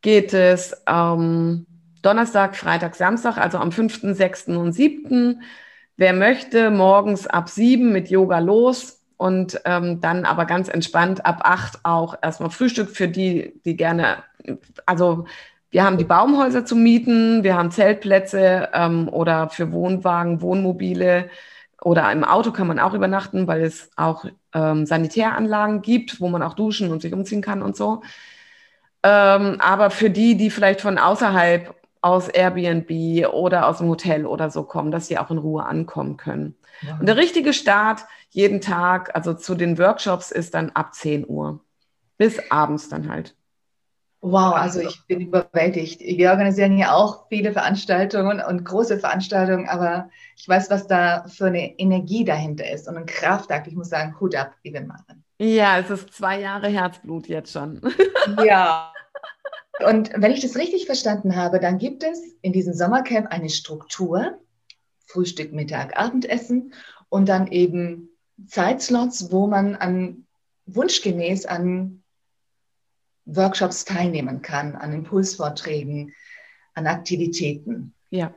geht 0.00 0.32
es 0.32 0.74
ähm, 0.88 1.66
Donnerstag, 2.00 2.56
Freitag, 2.56 2.94
Samstag, 2.94 3.36
also 3.36 3.58
am 3.58 3.70
5., 3.70 4.16
6. 4.16 4.48
und 4.48 4.72
7. 4.72 5.42
Wer 5.98 6.14
möchte, 6.14 6.70
morgens 6.70 7.26
ab 7.26 7.50
7 7.50 7.92
mit 7.92 8.08
Yoga 8.08 8.38
los 8.38 9.02
und 9.18 9.60
ähm, 9.66 10.00
dann 10.00 10.24
aber 10.24 10.46
ganz 10.46 10.68
entspannt 10.68 11.26
ab 11.26 11.42
8 11.44 11.80
auch 11.82 12.16
erstmal 12.22 12.50
Frühstück 12.50 12.88
für 12.88 13.08
die, 13.08 13.60
die 13.66 13.76
gerne, 13.76 14.24
also 14.86 15.26
wir 15.70 15.84
haben 15.84 15.98
die 15.98 16.04
Baumhäuser 16.04 16.64
zu 16.64 16.76
mieten, 16.76 17.44
wir 17.44 17.56
haben 17.56 17.70
Zeltplätze 17.70 18.70
ähm, 18.72 19.10
oder 19.10 19.50
für 19.50 19.70
Wohnwagen, 19.70 20.40
Wohnmobile 20.40 21.28
oder 21.82 22.10
im 22.10 22.24
Auto 22.24 22.52
kann 22.52 22.66
man 22.66 22.78
auch 22.78 22.94
übernachten, 22.94 23.46
weil 23.46 23.62
es 23.62 23.90
auch 23.96 24.24
ähm, 24.54 24.86
Sanitäranlagen 24.86 25.82
gibt, 25.82 26.20
wo 26.20 26.28
man 26.28 26.42
auch 26.42 26.54
duschen 26.54 26.90
und 26.90 27.02
sich 27.02 27.12
umziehen 27.12 27.42
kann 27.42 27.62
und 27.62 27.76
so. 27.76 28.02
Ähm, 29.02 29.60
aber 29.60 29.90
für 29.90 30.10
die, 30.10 30.36
die 30.36 30.50
vielleicht 30.50 30.80
von 30.80 30.98
außerhalb 30.98 31.74
aus 32.00 32.28
Airbnb 32.28 33.28
oder 33.32 33.68
aus 33.68 33.78
dem 33.78 33.88
Hotel 33.88 34.26
oder 34.26 34.50
so 34.50 34.62
kommen, 34.62 34.90
dass 34.90 35.08
sie 35.08 35.18
auch 35.18 35.30
in 35.30 35.38
Ruhe 35.38 35.64
ankommen 35.64 36.16
können. 36.16 36.56
Ja. 36.82 36.96
Und 36.98 37.06
der 37.06 37.16
richtige 37.16 37.52
Start 37.52 38.04
jeden 38.30 38.60
Tag, 38.60 39.14
also 39.14 39.34
zu 39.34 39.54
den 39.54 39.78
Workshops, 39.78 40.30
ist 40.30 40.54
dann 40.54 40.70
ab 40.70 40.94
10 40.94 41.26
Uhr 41.28 41.60
bis 42.18 42.50
abends 42.50 42.88
dann 42.88 43.08
halt. 43.08 43.34
Wow, 44.28 44.54
also 44.56 44.80
ich 44.80 45.06
bin 45.06 45.20
überwältigt. 45.20 46.00
Wir 46.00 46.30
organisieren 46.30 46.76
ja 46.76 46.92
auch 46.92 47.28
viele 47.28 47.52
Veranstaltungen 47.52 48.40
und 48.40 48.64
große 48.64 48.98
Veranstaltungen, 48.98 49.68
aber 49.68 50.10
ich 50.36 50.48
weiß, 50.48 50.68
was 50.68 50.88
da 50.88 51.28
für 51.28 51.46
eine 51.46 51.78
Energie 51.78 52.24
dahinter 52.24 52.68
ist 52.68 52.88
und 52.88 52.96
ein 52.96 53.06
Kraftakt. 53.06 53.68
Ich 53.68 53.76
muss 53.76 53.88
sagen, 53.88 54.18
Hut 54.18 54.34
ab, 54.34 54.50
liebe 54.64 54.80
Maren. 54.80 55.22
Ja, 55.38 55.78
es 55.78 55.90
ist 55.90 56.12
zwei 56.12 56.40
Jahre 56.40 56.66
Herzblut 56.66 57.28
jetzt 57.28 57.52
schon. 57.52 57.80
Ja. 58.44 58.92
Und 59.86 60.10
wenn 60.16 60.32
ich 60.32 60.40
das 60.40 60.56
richtig 60.56 60.86
verstanden 60.86 61.36
habe, 61.36 61.60
dann 61.60 61.78
gibt 61.78 62.02
es 62.02 62.20
in 62.42 62.52
diesem 62.52 62.74
Sommercamp 62.74 63.28
eine 63.28 63.50
Struktur, 63.50 64.40
Frühstück, 65.06 65.52
Mittag, 65.52 65.96
Abendessen 65.96 66.72
und 67.08 67.28
dann 67.28 67.46
eben 67.46 68.08
Zeitslots, 68.48 69.30
wo 69.30 69.46
man 69.46 69.76
an 69.76 70.26
wunschgemäß 70.66 71.46
an 71.46 72.02
Workshops 73.26 73.84
teilnehmen 73.84 74.40
kann, 74.40 74.74
an 74.74 74.92
Impulsvorträgen, 74.92 76.14
an 76.74 76.86
Aktivitäten. 76.86 77.92
Ja. 78.10 78.34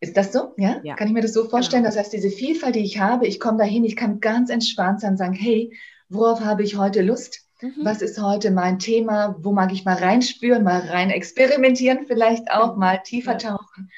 Ist 0.00 0.16
das 0.16 0.32
so? 0.32 0.54
Ja? 0.56 0.80
ja. 0.84 0.94
Kann 0.94 1.08
ich 1.08 1.14
mir 1.14 1.22
das 1.22 1.32
so 1.32 1.48
vorstellen? 1.48 1.82
Genau. 1.82 1.94
Das 1.94 2.04
heißt, 2.04 2.12
diese 2.12 2.30
Vielfalt, 2.30 2.76
die 2.76 2.84
ich 2.84 3.00
habe, 3.00 3.26
ich 3.26 3.40
komme 3.40 3.58
dahin, 3.58 3.84
ich 3.84 3.96
kann 3.96 4.20
ganz 4.20 4.50
entspannt 4.50 5.00
sein 5.00 5.12
und 5.12 5.16
sagen, 5.16 5.32
hey, 5.32 5.76
worauf 6.08 6.40
habe 6.40 6.62
ich 6.62 6.76
heute 6.76 7.02
Lust? 7.02 7.40
Mhm. 7.60 7.80
Was 7.82 8.02
ist 8.02 8.20
heute 8.20 8.52
mein 8.52 8.78
Thema? 8.78 9.36
Wo 9.40 9.52
mag 9.52 9.72
ich 9.72 9.84
mal 9.84 9.96
reinspüren, 9.96 10.62
mal 10.62 10.80
rein 10.80 11.10
experimentieren, 11.10 12.06
vielleicht 12.06 12.50
auch 12.52 12.74
mhm. 12.74 12.80
mal 12.80 12.98
tiefer 12.98 13.32
ja. 13.32 13.38
tauchen 13.38 13.90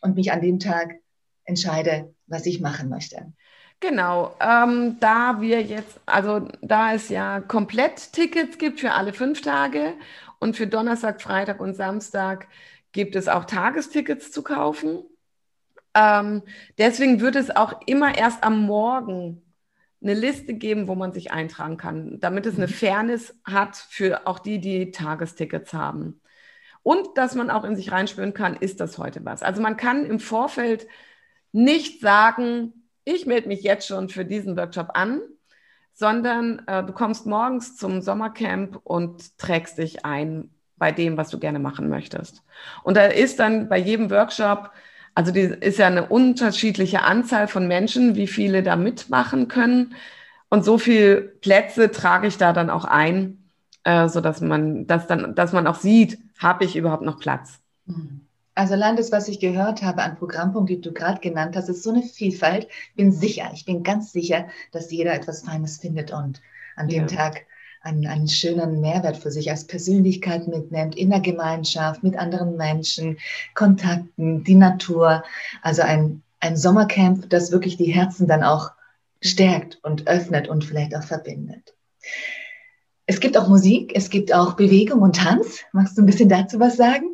und 0.00 0.14
mich 0.14 0.32
an 0.32 0.40
dem 0.40 0.58
Tag 0.58 0.94
entscheide, 1.44 2.14
was 2.26 2.46
ich 2.46 2.60
machen 2.60 2.88
möchte. 2.88 3.32
Genau, 3.82 4.36
ähm, 4.38 5.00
da 5.00 5.40
wir 5.40 5.60
jetzt, 5.60 5.98
also 6.06 6.46
da 6.60 6.94
es 6.94 7.08
ja 7.08 7.40
komplett 7.40 8.12
Tickets 8.12 8.56
gibt 8.56 8.78
für 8.78 8.92
alle 8.92 9.12
fünf 9.12 9.40
Tage 9.40 9.94
und 10.38 10.56
für 10.56 10.68
Donnerstag, 10.68 11.20
Freitag 11.20 11.60
und 11.60 11.74
Samstag 11.74 12.46
gibt 12.92 13.16
es 13.16 13.26
auch 13.26 13.44
Tagestickets 13.44 14.30
zu 14.30 14.44
kaufen. 14.44 15.02
Ähm, 15.94 16.42
deswegen 16.78 17.20
wird 17.20 17.34
es 17.34 17.50
auch 17.50 17.80
immer 17.86 18.16
erst 18.16 18.44
am 18.44 18.62
Morgen 18.62 19.42
eine 20.00 20.14
Liste 20.14 20.54
geben, 20.54 20.86
wo 20.86 20.94
man 20.94 21.12
sich 21.12 21.32
eintragen 21.32 21.76
kann, 21.76 22.20
damit 22.20 22.46
es 22.46 22.54
eine 22.54 22.68
mhm. 22.68 22.72
Fairness 22.72 23.34
hat 23.42 23.76
für 23.76 24.28
auch 24.28 24.38
die, 24.38 24.60
die 24.60 24.92
Tagestickets 24.92 25.72
haben. 25.72 26.20
Und 26.84 27.18
dass 27.18 27.34
man 27.34 27.50
auch 27.50 27.64
in 27.64 27.74
sich 27.74 27.90
reinspüren 27.90 28.32
kann, 28.32 28.54
ist 28.54 28.78
das 28.78 28.96
heute 28.98 29.24
was? 29.24 29.42
Also 29.42 29.60
man 29.60 29.76
kann 29.76 30.06
im 30.06 30.20
Vorfeld 30.20 30.86
nicht 31.50 32.00
sagen, 32.00 32.74
ich 33.04 33.26
melde 33.26 33.48
mich 33.48 33.62
jetzt 33.62 33.86
schon 33.86 34.08
für 34.08 34.24
diesen 34.24 34.56
Workshop 34.56 34.90
an, 34.94 35.20
sondern 35.92 36.62
äh, 36.66 36.84
du 36.84 36.92
kommst 36.92 37.26
morgens 37.26 37.76
zum 37.76 38.00
Sommercamp 38.00 38.80
und 38.84 39.38
trägst 39.38 39.78
dich 39.78 40.04
ein 40.04 40.50
bei 40.76 40.90
dem, 40.90 41.16
was 41.16 41.30
du 41.30 41.38
gerne 41.38 41.60
machen 41.60 41.88
möchtest. 41.88 42.42
Und 42.82 42.96
da 42.96 43.06
ist 43.06 43.38
dann 43.38 43.68
bei 43.68 43.78
jedem 43.78 44.10
Workshop, 44.10 44.70
also 45.14 45.30
die 45.30 45.40
ist 45.40 45.78
ja 45.78 45.86
eine 45.86 46.06
unterschiedliche 46.06 47.02
Anzahl 47.02 47.46
von 47.46 47.68
Menschen, 47.68 48.16
wie 48.16 48.26
viele 48.26 48.62
da 48.62 48.74
mitmachen 48.74 49.46
können. 49.48 49.94
Und 50.48 50.64
so 50.64 50.78
viele 50.78 51.20
Plätze 51.20 51.90
trage 51.90 52.26
ich 52.26 52.36
da 52.36 52.52
dann 52.52 52.68
auch 52.68 52.84
ein, 52.84 53.48
äh, 53.84 54.08
so 54.08 54.20
dass 54.20 54.40
man, 54.40 54.86
dass 54.86 55.06
dann, 55.06 55.34
dass 55.34 55.52
man 55.52 55.66
auch 55.66 55.76
sieht, 55.76 56.18
habe 56.38 56.64
ich 56.64 56.74
überhaupt 56.74 57.04
noch 57.04 57.20
Platz. 57.20 57.60
Mhm. 57.86 58.26
Also 58.54 58.76
das, 58.76 59.12
was 59.12 59.28
ich 59.28 59.40
gehört 59.40 59.82
habe 59.82 60.02
an 60.02 60.16
Programmpunkten, 60.16 60.76
die 60.76 60.82
du 60.82 60.92
gerade 60.92 61.20
genannt 61.20 61.56
hast, 61.56 61.68
ist 61.68 61.82
so 61.82 61.90
eine 61.90 62.02
Vielfalt. 62.02 62.68
Ich 62.90 62.94
bin 62.96 63.10
sicher, 63.10 63.50
ich 63.54 63.64
bin 63.64 63.82
ganz 63.82 64.12
sicher, 64.12 64.46
dass 64.72 64.90
jeder 64.90 65.14
etwas 65.14 65.42
Feines 65.42 65.78
findet 65.78 66.12
und 66.12 66.42
an 66.76 66.88
dem 66.88 67.06
ja. 67.08 67.16
Tag 67.16 67.46
einen, 67.80 68.06
einen 68.06 68.28
schönen 68.28 68.80
Mehrwert 68.80 69.16
für 69.16 69.30
sich 69.30 69.50
als 69.50 69.66
Persönlichkeit 69.66 70.48
mitnimmt, 70.48 70.94
in 70.96 71.10
der 71.10 71.20
Gemeinschaft, 71.20 72.02
mit 72.02 72.16
anderen 72.16 72.56
Menschen, 72.56 73.18
Kontakten, 73.54 74.44
die 74.44 74.54
Natur. 74.54 75.24
Also 75.62 75.82
ein, 75.82 76.22
ein 76.40 76.56
Sommercamp, 76.56 77.30
das 77.30 77.52
wirklich 77.52 77.76
die 77.76 77.92
Herzen 77.92 78.26
dann 78.26 78.44
auch 78.44 78.70
stärkt 79.20 79.78
und 79.82 80.08
öffnet 80.08 80.48
und 80.48 80.64
vielleicht 80.64 80.94
auch 80.94 81.04
verbindet. 81.04 81.74
Es 83.06 83.18
gibt 83.20 83.36
auch 83.36 83.48
Musik, 83.48 83.92
es 83.94 84.10
gibt 84.10 84.32
auch 84.32 84.54
Bewegung 84.54 85.00
und 85.00 85.16
Tanz. 85.16 85.64
Magst 85.72 85.96
du 85.96 86.02
ein 86.02 86.06
bisschen 86.06 86.28
dazu 86.28 86.60
was 86.60 86.76
sagen? 86.76 87.06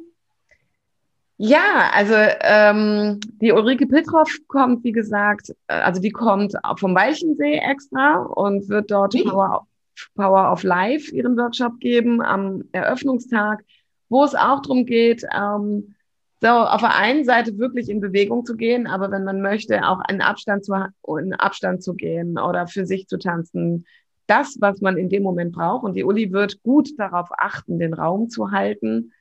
Ja, 1.40 1.90
also 1.94 2.14
ähm, 2.40 3.20
die 3.40 3.52
Ulrike 3.52 3.86
Piltroff 3.86 4.28
kommt, 4.48 4.82
wie 4.82 4.90
gesagt, 4.90 5.50
äh, 5.68 5.74
also 5.74 6.00
die 6.00 6.10
kommt 6.10 6.54
vom 6.76 6.96
Weichensee 6.96 7.58
extra 7.58 8.16
und 8.16 8.68
wird 8.68 8.90
dort 8.90 9.12
Power, 9.12 9.68
Power 10.16 10.52
of 10.52 10.64
Life 10.64 11.14
ihren 11.14 11.36
Workshop 11.36 11.78
geben 11.78 12.20
am 12.20 12.64
Eröffnungstag, 12.72 13.64
wo 14.08 14.24
es 14.24 14.34
auch 14.34 14.62
darum 14.62 14.84
geht, 14.84 15.24
ähm, 15.32 15.94
so 16.40 16.48
auf 16.48 16.80
der 16.80 16.96
einen 16.96 17.24
Seite 17.24 17.56
wirklich 17.56 17.88
in 17.88 18.00
Bewegung 18.00 18.44
zu 18.44 18.56
gehen, 18.56 18.88
aber 18.88 19.12
wenn 19.12 19.22
man 19.24 19.40
möchte, 19.40 19.86
auch 19.86 20.00
in 20.08 20.20
Abstand 20.20 20.64
zu, 20.64 20.74
in 21.20 21.34
Abstand 21.34 21.84
zu 21.84 21.94
gehen 21.94 22.36
oder 22.36 22.66
für 22.66 22.84
sich 22.84 23.06
zu 23.06 23.16
tanzen, 23.16 23.86
das, 24.26 24.56
was 24.60 24.80
man 24.80 24.96
in 24.96 25.08
dem 25.08 25.22
Moment 25.22 25.52
braucht. 25.52 25.84
Und 25.84 25.94
die 25.94 26.04
Uli 26.04 26.32
wird 26.32 26.62
gut 26.62 26.98
darauf 26.98 27.28
achten, 27.36 27.78
den 27.78 27.94
Raum 27.94 28.28
zu 28.28 28.50
halten. 28.50 29.12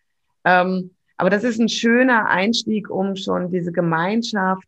Ähm, 0.44 0.92
aber 1.18 1.30
das 1.30 1.44
ist 1.44 1.60
ein 1.60 1.70
schöner 1.70 2.28
Einstieg, 2.30 2.90
um 2.90 3.16
schon 3.16 3.52
diese 3.52 3.72
Gemeinschaft 3.72 4.68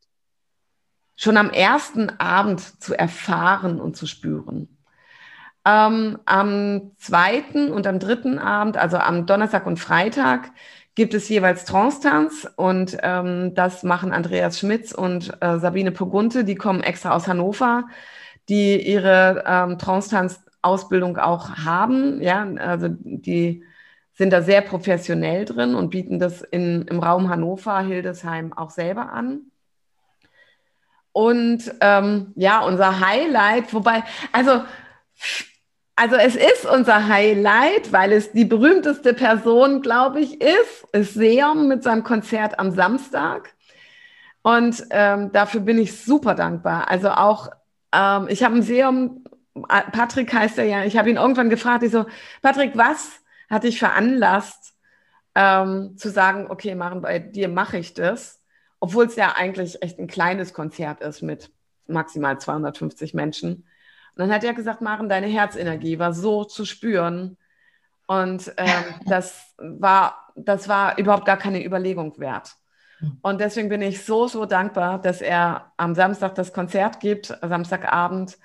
schon 1.15 1.37
am 1.37 1.49
ersten 1.49 2.09
Abend 2.19 2.59
zu 2.81 2.97
erfahren 2.97 3.79
und 3.79 3.95
zu 3.95 4.07
spüren. 4.07 4.79
Ähm, 5.65 6.17
am 6.25 6.91
zweiten 6.97 7.71
und 7.71 7.85
am 7.85 7.99
dritten 7.99 8.39
Abend, 8.39 8.77
also 8.77 8.97
am 8.97 9.25
Donnerstag 9.25 9.65
und 9.67 9.77
Freitag, 9.77 10.51
gibt 10.95 11.13
es 11.13 11.29
jeweils 11.29 11.65
Trance-Tanz 11.65 12.47
und 12.55 12.97
ähm, 13.03 13.53
das 13.53 13.83
machen 13.83 14.11
Andreas 14.11 14.59
Schmitz 14.59 14.91
und 14.91 15.31
äh, 15.41 15.59
Sabine 15.59 15.91
Pogunte, 15.91 16.43
die 16.43 16.55
kommen 16.55 16.81
extra 16.81 17.11
aus 17.11 17.27
Hannover, 17.27 17.87
die 18.47 18.81
ihre 18.81 19.43
ähm, 19.45 19.77
Trance-Tanz-Ausbildung 19.77 21.17
auch 21.17 21.57
haben, 21.57 22.21
ja, 22.21 22.43
also 22.57 22.87
die 22.89 23.63
sind 24.19 24.33
da 24.33 24.41
sehr 24.41 24.59
professionell 24.59 25.45
drin 25.45 25.75
und 25.75 25.91
bieten 25.91 26.19
das 26.19 26.41
in, 26.41 26.81
im 26.89 26.99
Raum 26.99 27.29
Hannover, 27.29 27.79
Hildesheim 27.79 28.51
auch 28.51 28.69
selber 28.69 29.13
an. 29.13 29.43
Und 31.13 31.73
ähm, 31.79 32.33
ja, 32.35 32.59
unser 32.59 32.99
Highlight, 32.99 33.73
wobei, 33.73 34.03
also, 34.33 34.61
also 35.95 36.17
es 36.17 36.35
ist 36.35 36.65
unser 36.65 37.07
Highlight, 37.07 37.93
weil 37.93 38.11
es 38.11 38.33
die 38.33 38.43
berühmteste 38.43 39.13
Person, 39.13 39.81
glaube 39.81 40.19
ich, 40.19 40.41
ist, 40.41 40.85
ist 40.91 41.13
Seom 41.13 41.69
mit 41.69 41.83
seinem 41.83 42.03
Konzert 42.03 42.59
am 42.59 42.71
Samstag. 42.71 43.55
Und 44.41 44.83
ähm, 44.89 45.31
dafür 45.31 45.61
bin 45.61 45.77
ich 45.77 46.03
super 46.03 46.35
dankbar. 46.35 46.89
Also 46.89 47.11
auch, 47.11 47.47
ähm, 47.95 48.27
ich 48.27 48.43
habe 48.43 48.55
einen 48.55 48.63
Seom, 48.63 49.23
Patrick 49.93 50.33
heißt 50.33 50.57
er 50.57 50.65
ja, 50.65 50.83
ich 50.83 50.97
habe 50.97 51.09
ihn 51.09 51.15
irgendwann 51.15 51.49
gefragt, 51.49 51.83
ich 51.83 51.91
so, 51.91 52.05
Patrick, 52.41 52.75
was 52.75 53.21
hat 53.49 53.63
dich 53.63 53.79
veranlasst, 53.79 54.75
ähm, 55.35 55.95
zu 55.97 56.09
sagen, 56.09 56.47
okay, 56.49 56.75
machen 56.75 57.01
bei 57.01 57.19
dir 57.19 57.49
mache 57.49 57.77
ich 57.77 57.93
das, 57.93 58.41
obwohl 58.79 59.05
es 59.05 59.15
ja 59.15 59.35
eigentlich 59.35 59.81
echt 59.81 59.99
ein 59.99 60.07
kleines 60.07 60.53
Konzert 60.53 61.01
ist 61.01 61.21
mit 61.21 61.51
maximal 61.87 62.39
250 62.39 63.13
Menschen. 63.13 63.55
Und 63.55 63.65
dann 64.15 64.31
hat 64.31 64.43
er 64.43 64.53
gesagt, 64.53 64.81
Maren, 64.81 65.09
deine 65.09 65.27
Herzenergie 65.27 65.99
war 65.99 66.13
so 66.13 66.43
zu 66.43 66.65
spüren. 66.65 67.37
Und 68.07 68.51
ähm, 68.57 68.83
das, 69.05 69.53
war, 69.57 70.31
das 70.35 70.67
war 70.67 70.97
überhaupt 70.97 71.25
gar 71.25 71.37
keine 71.37 71.63
Überlegung 71.63 72.19
wert. 72.19 72.55
Und 73.21 73.39
deswegen 73.39 73.69
bin 73.69 73.81
ich 73.81 74.03
so, 74.03 74.27
so 74.27 74.45
dankbar, 74.45 75.01
dass 75.01 75.21
er 75.21 75.71
am 75.77 75.95
Samstag 75.95 76.35
das 76.35 76.51
Konzert 76.51 76.99
gibt, 76.99 77.27
Samstagabend. 77.27 78.37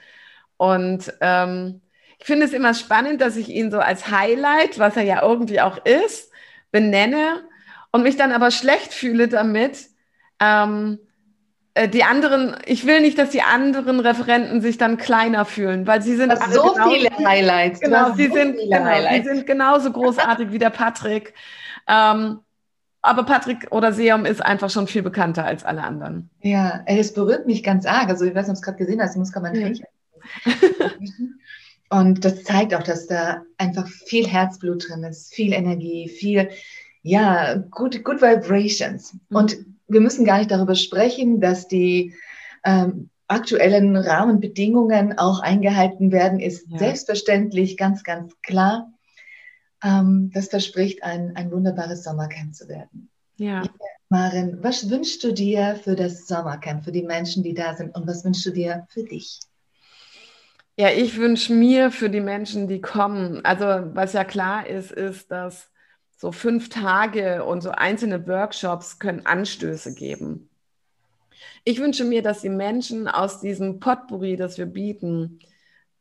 Und 0.56 1.12
ähm, 1.20 1.80
finde 2.26 2.46
es 2.46 2.52
immer 2.52 2.74
spannend, 2.74 3.20
dass 3.20 3.36
ich 3.36 3.48
ihn 3.48 3.70
so 3.70 3.78
als 3.78 4.10
Highlight, 4.10 4.78
was 4.78 4.96
er 4.96 5.02
ja 5.02 5.22
irgendwie 5.22 5.60
auch 5.60 5.84
ist, 5.84 6.30
benenne 6.70 7.42
und 7.92 8.02
mich 8.02 8.16
dann 8.16 8.32
aber 8.32 8.50
schlecht 8.50 8.92
fühle 8.92 9.28
damit. 9.28 9.88
Ähm, 10.40 10.98
äh, 11.74 11.88
die 11.88 12.04
anderen, 12.04 12.56
ich 12.66 12.86
will 12.86 13.00
nicht, 13.00 13.18
dass 13.18 13.30
die 13.30 13.42
anderen 13.42 14.00
Referenten 14.00 14.60
sich 14.60 14.78
dann 14.78 14.96
kleiner 14.96 15.44
fühlen, 15.44 15.86
weil 15.86 16.02
sie 16.02 16.16
sind 16.16 16.30
alle 16.30 16.52
so 16.52 16.74
viele 16.88 17.10
Highlights. 17.10 17.80
Genau, 17.80 18.12
sie 18.14 18.28
so 18.28 18.34
sind, 18.34 18.56
genau, 18.56 18.84
Highlights. 18.84 19.28
sie 19.28 19.34
sind 19.34 19.46
genauso 19.46 19.92
großartig 19.92 20.50
wie 20.50 20.58
der 20.58 20.70
Patrick. 20.70 21.34
Ähm, 21.86 22.40
aber 23.02 23.24
Patrick 23.24 23.66
oder 23.70 23.92
Seum 23.92 24.24
ist 24.24 24.42
einfach 24.42 24.70
schon 24.70 24.86
viel 24.86 25.02
bekannter 25.02 25.44
als 25.44 25.62
alle 25.62 25.82
anderen. 25.82 26.30
Ja, 26.40 26.82
es 26.86 27.12
berührt 27.12 27.46
mich 27.46 27.62
ganz 27.62 27.84
arg. 27.84 28.08
Also 28.08 28.24
ich 28.24 28.34
weiß 28.34 28.46
nicht, 28.46 28.52
ob 28.52 28.56
es 28.56 28.62
gerade 28.62 28.78
gesehen 28.78 29.02
hast, 29.02 29.12
ich 29.12 29.18
muss 29.18 29.30
gerade 29.30 29.50
mal 29.50 29.56
ja. 29.56 29.84
Und 31.94 32.24
das 32.24 32.42
zeigt 32.42 32.74
auch, 32.74 32.82
dass 32.82 33.06
da 33.06 33.42
einfach 33.56 33.86
viel 33.86 34.26
Herzblut 34.26 34.88
drin 34.88 35.04
ist, 35.04 35.32
viel 35.32 35.52
Energie, 35.52 36.08
viel, 36.08 36.50
ja, 37.02 37.54
good, 37.70 38.02
good 38.02 38.20
vibrations. 38.20 39.14
Mhm. 39.28 39.36
Und 39.36 39.56
wir 39.86 40.00
müssen 40.00 40.24
gar 40.24 40.38
nicht 40.38 40.50
darüber 40.50 40.74
sprechen, 40.74 41.40
dass 41.40 41.68
die 41.68 42.12
ähm, 42.64 43.10
aktuellen 43.28 43.94
Rahmenbedingungen 43.96 45.16
auch 45.18 45.38
eingehalten 45.38 46.10
werden, 46.10 46.40
ist 46.40 46.66
ja. 46.68 46.78
selbstverständlich 46.78 47.76
ganz, 47.76 48.02
ganz 48.02 48.34
klar. 48.42 48.92
Ähm, 49.80 50.32
das 50.34 50.48
verspricht, 50.48 51.04
ein, 51.04 51.36
ein 51.36 51.52
wunderbares 51.52 52.02
Sommercamp 52.02 52.56
zu 52.56 52.66
werden. 52.66 53.08
Ja. 53.36 53.62
Maren, 54.08 54.58
was 54.64 54.90
wünschst 54.90 55.22
du 55.22 55.32
dir 55.32 55.76
für 55.76 55.94
das 55.94 56.26
Sommercamp, 56.26 56.82
für 56.82 56.92
die 56.92 57.04
Menschen, 57.04 57.44
die 57.44 57.54
da 57.54 57.76
sind? 57.76 57.94
Und 57.94 58.08
was 58.08 58.24
wünschst 58.24 58.46
du 58.46 58.50
dir 58.50 58.84
für 58.90 59.04
dich? 59.04 59.38
Ja, 60.76 60.90
ich 60.90 61.16
wünsche 61.18 61.52
mir 61.52 61.92
für 61.92 62.10
die 62.10 62.20
Menschen, 62.20 62.66
die 62.66 62.80
kommen, 62.80 63.44
also 63.44 63.64
was 63.94 64.12
ja 64.12 64.24
klar 64.24 64.66
ist, 64.66 64.90
ist, 64.90 65.30
dass 65.30 65.70
so 66.16 66.32
fünf 66.32 66.68
Tage 66.68 67.44
und 67.44 67.60
so 67.60 67.70
einzelne 67.70 68.26
Workshops 68.26 68.98
können 68.98 69.24
Anstöße 69.24 69.94
geben. 69.94 70.48
Ich 71.64 71.78
wünsche 71.80 72.04
mir, 72.04 72.22
dass 72.22 72.40
die 72.40 72.48
Menschen 72.48 73.06
aus 73.08 73.40
diesem 73.40 73.78
Potpourri, 73.78 74.36
das 74.36 74.58
wir 74.58 74.66
bieten, 74.66 75.38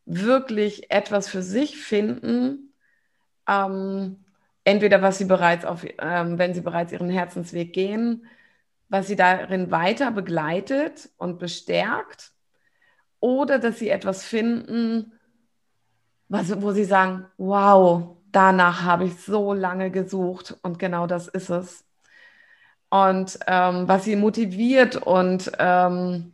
wirklich 0.05 0.91
etwas 0.91 1.29
für 1.29 1.43
sich 1.43 1.77
finden, 1.77 2.73
ähm, 3.47 4.25
entweder 4.63 5.01
was 5.01 5.19
sie 5.19 5.25
bereits 5.25 5.65
auf, 5.65 5.85
ähm, 5.99 6.39
wenn 6.39 6.53
sie 6.53 6.61
bereits 6.61 6.91
ihren 6.91 7.09
Herzensweg 7.09 7.73
gehen, 7.73 8.25
was 8.89 9.07
sie 9.07 9.15
darin 9.15 9.71
weiter 9.71 10.11
begleitet 10.11 11.09
und 11.17 11.39
bestärkt, 11.39 12.31
oder 13.23 13.57
dass 13.57 13.79
sie 13.79 13.87
etwas 13.87 14.25
finden, 14.25 15.13
was, 16.27 16.61
wo 16.61 16.73
sie 16.73 16.83
sagen, 16.83 17.25
wow, 17.37 18.17
danach 18.33 18.83
habe 18.83 19.05
ich 19.05 19.15
so 19.15 19.53
lange 19.53 19.91
gesucht 19.91 20.57
und 20.61 20.77
genau 20.77 21.07
das 21.07 21.29
ist 21.29 21.49
es. 21.49 21.85
Und 22.89 23.39
ähm, 23.47 23.87
was 23.87 24.03
sie 24.03 24.17
motiviert 24.17 24.97
und 24.97 25.49
ähm, 25.57 26.33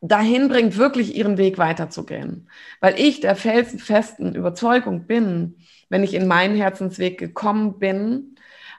dahin 0.00 0.48
bringt, 0.48 0.78
wirklich 0.78 1.14
ihren 1.14 1.36
Weg 1.36 1.58
weiterzugehen. 1.58 2.48
Weil 2.80 2.98
ich 2.98 3.20
der 3.20 3.36
felsenfesten 3.36 4.34
Überzeugung 4.34 5.06
bin, 5.06 5.58
wenn 5.90 6.02
ich 6.02 6.14
in 6.14 6.26
meinen 6.26 6.56
Herzensweg 6.56 7.18
gekommen 7.18 7.78
bin 7.78 8.36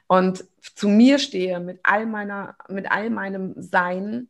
und 0.07 0.43
zu 0.59 0.89
mir 0.89 1.19
stehe 1.19 1.59
mit 1.59 1.81
all 1.83 2.07
meiner, 2.07 2.55
mit 2.67 2.89
all 2.89 3.11
meinem 3.11 3.53
Sein, 3.61 4.27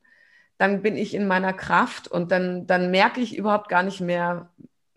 dann 0.58 0.82
bin 0.82 0.96
ich 0.96 1.14
in 1.14 1.28
meiner 1.28 1.54
Kraft 1.54 2.08
und 2.08 2.32
dann, 2.32 2.66
dann 2.68 2.92
merke 2.92 3.22
ich 3.22 3.38
überhaupt 3.38 3.70
gar 3.70 3.84
nicht 3.84 4.02
mehr, 4.02 4.50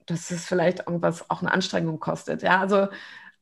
dass 0.06 0.30
es 0.30 0.46
vielleicht 0.46 0.80
irgendwas 0.80 1.28
auch 1.30 1.42
eine 1.42 1.52
Anstrengung 1.52 2.00
kostet. 2.00 2.42
Ja, 2.42 2.60
also 2.60 2.88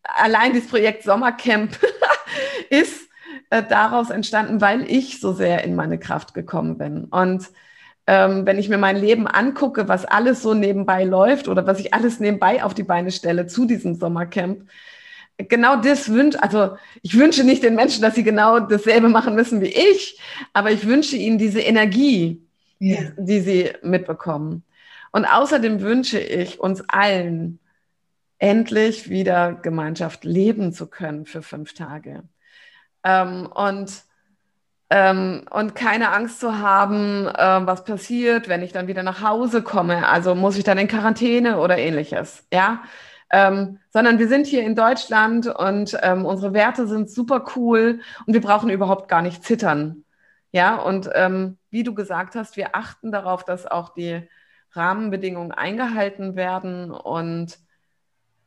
allein 0.02 0.52
dieses 0.52 0.68
Projekt 0.68 1.02
Sommercamp 1.02 1.78
ist 2.70 3.08
äh, 3.50 3.62
daraus 3.62 4.10
entstanden, 4.10 4.60
weil 4.60 4.90
ich 4.90 5.20
so 5.20 5.32
sehr 5.32 5.64
in 5.64 5.74
meine 5.74 5.98
Kraft 5.98 6.34
gekommen 6.34 6.78
bin. 6.78 7.04
Und 7.04 7.48
ähm, 8.06 8.46
wenn 8.46 8.58
ich 8.58 8.68
mir 8.68 8.78
mein 8.78 8.96
Leben 8.96 9.26
angucke, 9.26 9.88
was 9.88 10.04
alles 10.04 10.42
so 10.42 10.54
nebenbei 10.54 11.04
läuft 11.04 11.48
oder 11.48 11.66
was 11.66 11.80
ich 11.80 11.92
alles 11.92 12.20
nebenbei 12.20 12.62
auf 12.64 12.74
die 12.74 12.84
Beine 12.84 13.10
stelle 13.10 13.46
zu 13.46 13.66
diesem 13.66 13.94
Sommercamp, 13.94 14.68
genau 15.38 15.76
das 15.76 16.10
wünsche, 16.10 16.42
also 16.42 16.76
ich 17.02 17.16
wünsche 17.18 17.44
nicht 17.44 17.62
den 17.62 17.74
Menschen, 17.74 18.02
dass 18.02 18.14
sie 18.14 18.24
genau 18.24 18.60
dasselbe 18.60 19.08
machen 19.08 19.34
müssen 19.34 19.60
wie 19.60 19.66
ich, 19.66 20.18
aber 20.52 20.70
ich 20.70 20.86
wünsche 20.86 21.16
ihnen 21.16 21.38
diese 21.38 21.60
Energie, 21.60 22.42
ja. 22.78 22.98
die, 23.18 23.24
die 23.24 23.40
sie 23.40 23.72
mitbekommen. 23.82 24.64
Und 25.12 25.24
außerdem 25.24 25.80
wünsche 25.80 26.18
ich 26.18 26.60
uns 26.60 26.82
allen, 26.88 27.58
endlich 28.38 29.08
wieder 29.08 29.54
Gemeinschaft 29.54 30.24
leben 30.24 30.72
zu 30.72 30.86
können 30.88 31.24
für 31.26 31.42
fünf 31.42 31.72
Tage. 31.72 32.22
Ähm, 33.02 33.46
und, 33.46 33.92
ähm, 34.90 35.46
und 35.50 35.74
keine 35.74 36.12
Angst 36.12 36.40
zu 36.40 36.58
haben, 36.58 37.26
äh, 37.28 37.66
was 37.66 37.84
passiert, 37.84 38.48
wenn 38.48 38.62
ich 38.62 38.72
dann 38.72 38.88
wieder 38.88 39.02
nach 39.02 39.22
Hause 39.22 39.62
komme. 39.62 40.06
Also 40.06 40.34
muss 40.34 40.58
ich 40.58 40.64
dann 40.64 40.78
in 40.78 40.88
Quarantäne 40.88 41.58
oder 41.58 41.78
ähnliches. 41.78 42.44
Ja, 42.52 42.82
ähm, 43.30 43.78
sondern 43.90 44.18
wir 44.18 44.28
sind 44.28 44.46
hier 44.46 44.62
in 44.62 44.74
Deutschland 44.74 45.46
und 45.46 45.96
ähm, 46.02 46.24
unsere 46.24 46.52
Werte 46.52 46.86
sind 46.86 47.10
super 47.10 47.44
cool 47.56 48.00
und 48.26 48.34
wir 48.34 48.40
brauchen 48.40 48.70
überhaupt 48.70 49.08
gar 49.08 49.22
nicht 49.22 49.44
zittern. 49.44 50.04
Ja, 50.52 50.76
und 50.76 51.10
ähm, 51.14 51.58
wie 51.70 51.82
du 51.82 51.94
gesagt 51.94 52.34
hast, 52.34 52.56
wir 52.56 52.76
achten 52.76 53.12
darauf, 53.12 53.44
dass 53.44 53.66
auch 53.66 53.94
die 53.94 54.22
Rahmenbedingungen 54.72 55.52
eingehalten 55.52 56.36
werden 56.36 56.90
und 56.90 57.58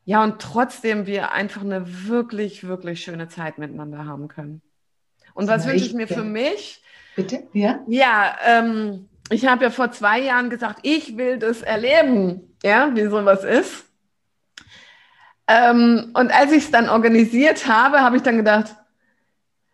ja, 0.06 0.24
und 0.24 0.42
trotzdem 0.42 1.06
wir 1.06 1.34
einfach 1.34 1.62
eine 1.62 2.08
wirklich, 2.08 2.68
wirklich 2.68 3.04
schöne 3.04 3.28
Zeit 3.28 3.60
miteinander 3.60 4.06
haben 4.06 4.28
können. 4.28 4.64
Und 5.36 5.48
was 5.48 5.68
wünsche 5.68 5.86
ich 5.86 5.94
mir 5.94 6.08
für 6.08 6.24
mich? 6.24 6.82
Bitte, 7.16 7.44
ja? 7.54 7.82
Ja, 7.88 8.36
ähm, 8.44 9.08
ich 9.30 9.46
habe 9.46 9.66
ja 9.66 9.70
vor 9.70 9.92
zwei 9.92 10.20
Jahren 10.20 10.50
gesagt, 10.50 10.80
ich 10.82 11.18
will 11.18 11.38
das 11.38 11.62
erleben, 11.62 12.56
ja, 12.64 12.90
wie 12.96 13.06
sowas 13.06 13.44
ist. 13.44 13.86
Ähm, 15.50 16.12
und 16.14 16.32
als 16.32 16.52
ich 16.52 16.66
es 16.66 16.72
dann 16.72 16.90
organisiert 16.90 17.68
habe, 17.68 18.02
habe 18.02 18.18
ich 18.18 18.22
dann 18.22 18.38
gedacht, 18.38 18.76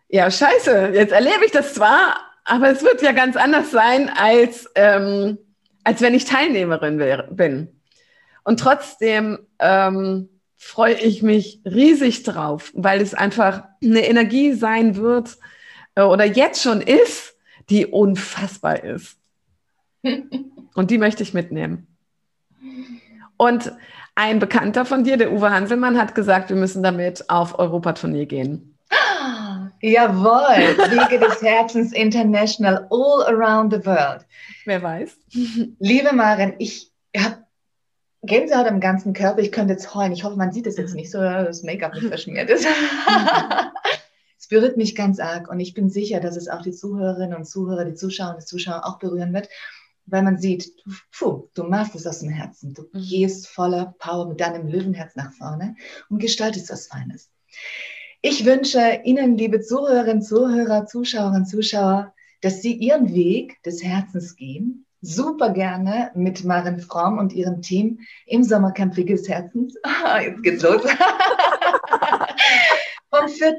ja, 0.08 0.32
scheiße, 0.32 0.92
jetzt 0.94 1.12
erlebe 1.12 1.44
ich 1.46 1.52
das 1.52 1.74
zwar, 1.74 2.16
aber 2.46 2.70
es 2.70 2.82
wird 2.82 3.02
ja 3.02 3.12
ganz 3.12 3.36
anders 3.36 3.72
sein, 3.72 4.10
als, 4.10 4.72
ähm, 4.76 5.38
als 5.84 6.00
wenn 6.00 6.14
ich 6.14 6.24
Teilnehmerin 6.24 6.98
wäre, 6.98 7.28
bin. 7.30 7.82
Und 8.46 8.62
trotzdem 8.62 9.40
ähm, 9.60 10.30
freue 10.56 10.94
ich 10.94 11.22
mich 11.22 11.60
riesig 11.66 12.24
drauf, 12.24 12.72
weil 12.74 13.02
es 13.02 13.14
einfach 13.14 13.66
eine 13.84 14.08
Energie 14.08 14.54
sein 14.54 14.96
wird 14.96 15.38
äh, 15.96 16.04
oder 16.04 16.24
jetzt 16.24 16.62
schon 16.62 16.80
ist, 16.80 17.36
die 17.70 17.86
unfassbar 17.86 18.82
ist. 18.82 19.18
Und 20.74 20.92
die 20.92 20.98
möchte 20.98 21.24
ich 21.24 21.34
mitnehmen. 21.34 21.88
Und 23.38 23.72
ein 24.16 24.40
Bekannter 24.40 24.86
von 24.86 25.04
dir, 25.04 25.18
der 25.18 25.32
Uwe 25.32 25.52
Hanselmann, 25.52 26.00
hat 26.00 26.16
gesagt, 26.16 26.50
wir 26.50 26.56
müssen 26.56 26.82
damit 26.82 27.30
auf 27.30 27.60
Europatournee 27.60 28.26
gehen. 28.26 28.78
Jawohl, 29.82 30.78
Wege 30.90 31.20
des 31.20 31.42
Herzens 31.42 31.94
International, 31.94 32.88
all 32.90 33.24
around 33.28 33.74
the 33.74 33.86
world. 33.86 34.26
Wer 34.64 34.82
weiß. 34.82 35.18
Liebe 35.80 36.16
Maren, 36.16 36.54
ich 36.60 36.92
habe 37.16 37.46
Gänsehaut 38.24 38.68
am 38.68 38.80
ganzen 38.80 39.14
Körper. 39.14 39.40
Ich 39.40 39.52
könnte 39.52 39.74
jetzt 39.74 39.94
heulen. 39.94 40.14
Ich 40.14 40.24
hoffe, 40.24 40.38
man 40.38 40.52
sieht 40.52 40.66
es 40.66 40.78
jetzt 40.78 40.96
nicht 40.96 41.12
so, 41.12 41.20
dass 41.20 41.46
das 41.46 41.64
Make-up 41.64 41.94
nicht 41.94 42.08
verschmiert 42.08 42.50
ist. 42.50 42.66
es 44.40 44.48
berührt 44.48 44.78
mich 44.78 44.96
ganz 44.96 45.20
arg 45.20 45.50
und 45.50 45.60
ich 45.60 45.74
bin 45.74 45.90
sicher, 45.90 46.22
dass 46.22 46.36
es 46.38 46.48
auch 46.48 46.62
die 46.62 46.72
Zuhörerinnen 46.72 47.36
und 47.36 47.46
Zuhörer, 47.46 47.86
die 47.86 47.94
Zuschauer 47.94 48.36
und 48.36 48.48
Zuschauer 48.48 48.86
auch 48.86 48.98
berühren 48.98 49.34
wird 49.34 49.50
weil 50.06 50.24
man 50.24 50.38
sieht, 50.38 50.72
puh, 51.12 51.50
du 51.54 51.64
machst 51.64 51.96
es 51.96 52.06
aus 52.06 52.20
dem 52.20 52.30
Herzen. 52.30 52.74
Du 52.74 52.84
mhm. 52.84 53.02
gehst 53.02 53.48
voller 53.48 53.96
Power 54.00 54.28
mit 54.28 54.40
deinem 54.40 54.68
Löwenherz 54.68 55.16
nach 55.16 55.34
vorne 55.34 55.76
und 56.10 56.20
gestaltest 56.20 56.70
was 56.72 56.88
Feines. 56.88 57.30
Ich 58.22 58.46
wünsche 58.46 59.02
Ihnen, 59.04 59.38
liebe 59.38 59.62
Zuhörerinnen, 59.62 60.22
Zuhörer, 60.22 60.86
Zuschauerinnen, 60.86 61.46
Zuschauer, 61.46 62.14
dass 62.42 62.62
Sie 62.62 62.74
Ihren 62.74 63.14
Weg 63.14 63.62
des 63.64 63.84
Herzens 63.84 64.36
gehen. 64.36 64.86
Super 65.02 65.52
gerne 65.52 66.12
mit 66.16 66.44
Maren 66.44 66.80
Fromm 66.80 67.20
und 67.20 67.34
ihrem 67.34 67.62
Team 67.62 68.00
im 68.26 68.44
Sommercamp 68.44 68.98
Wege 68.98 69.14
des 69.14 69.30
Herzens. 69.30 69.76
Jetzt 70.22 70.42
geht's 70.42 70.64
los. 70.64 70.82
Vom 73.12 73.30
4. 73.30 73.56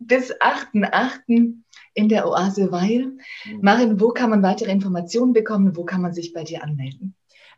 bis 0.00 0.34
8.8 0.40 1.61
in 1.94 2.08
der 2.08 2.28
Oase 2.28 2.72
Weil. 2.72 3.12
Mhm. 3.44 3.60
Marin, 3.60 4.00
wo 4.00 4.08
kann 4.08 4.30
man 4.30 4.42
weitere 4.42 4.70
Informationen 4.70 5.32
bekommen? 5.32 5.76
Wo 5.76 5.84
kann 5.84 6.02
man 6.02 6.12
sich 6.12 6.32
bei 6.32 6.44
dir 6.44 6.62
anmelden? 6.62 7.14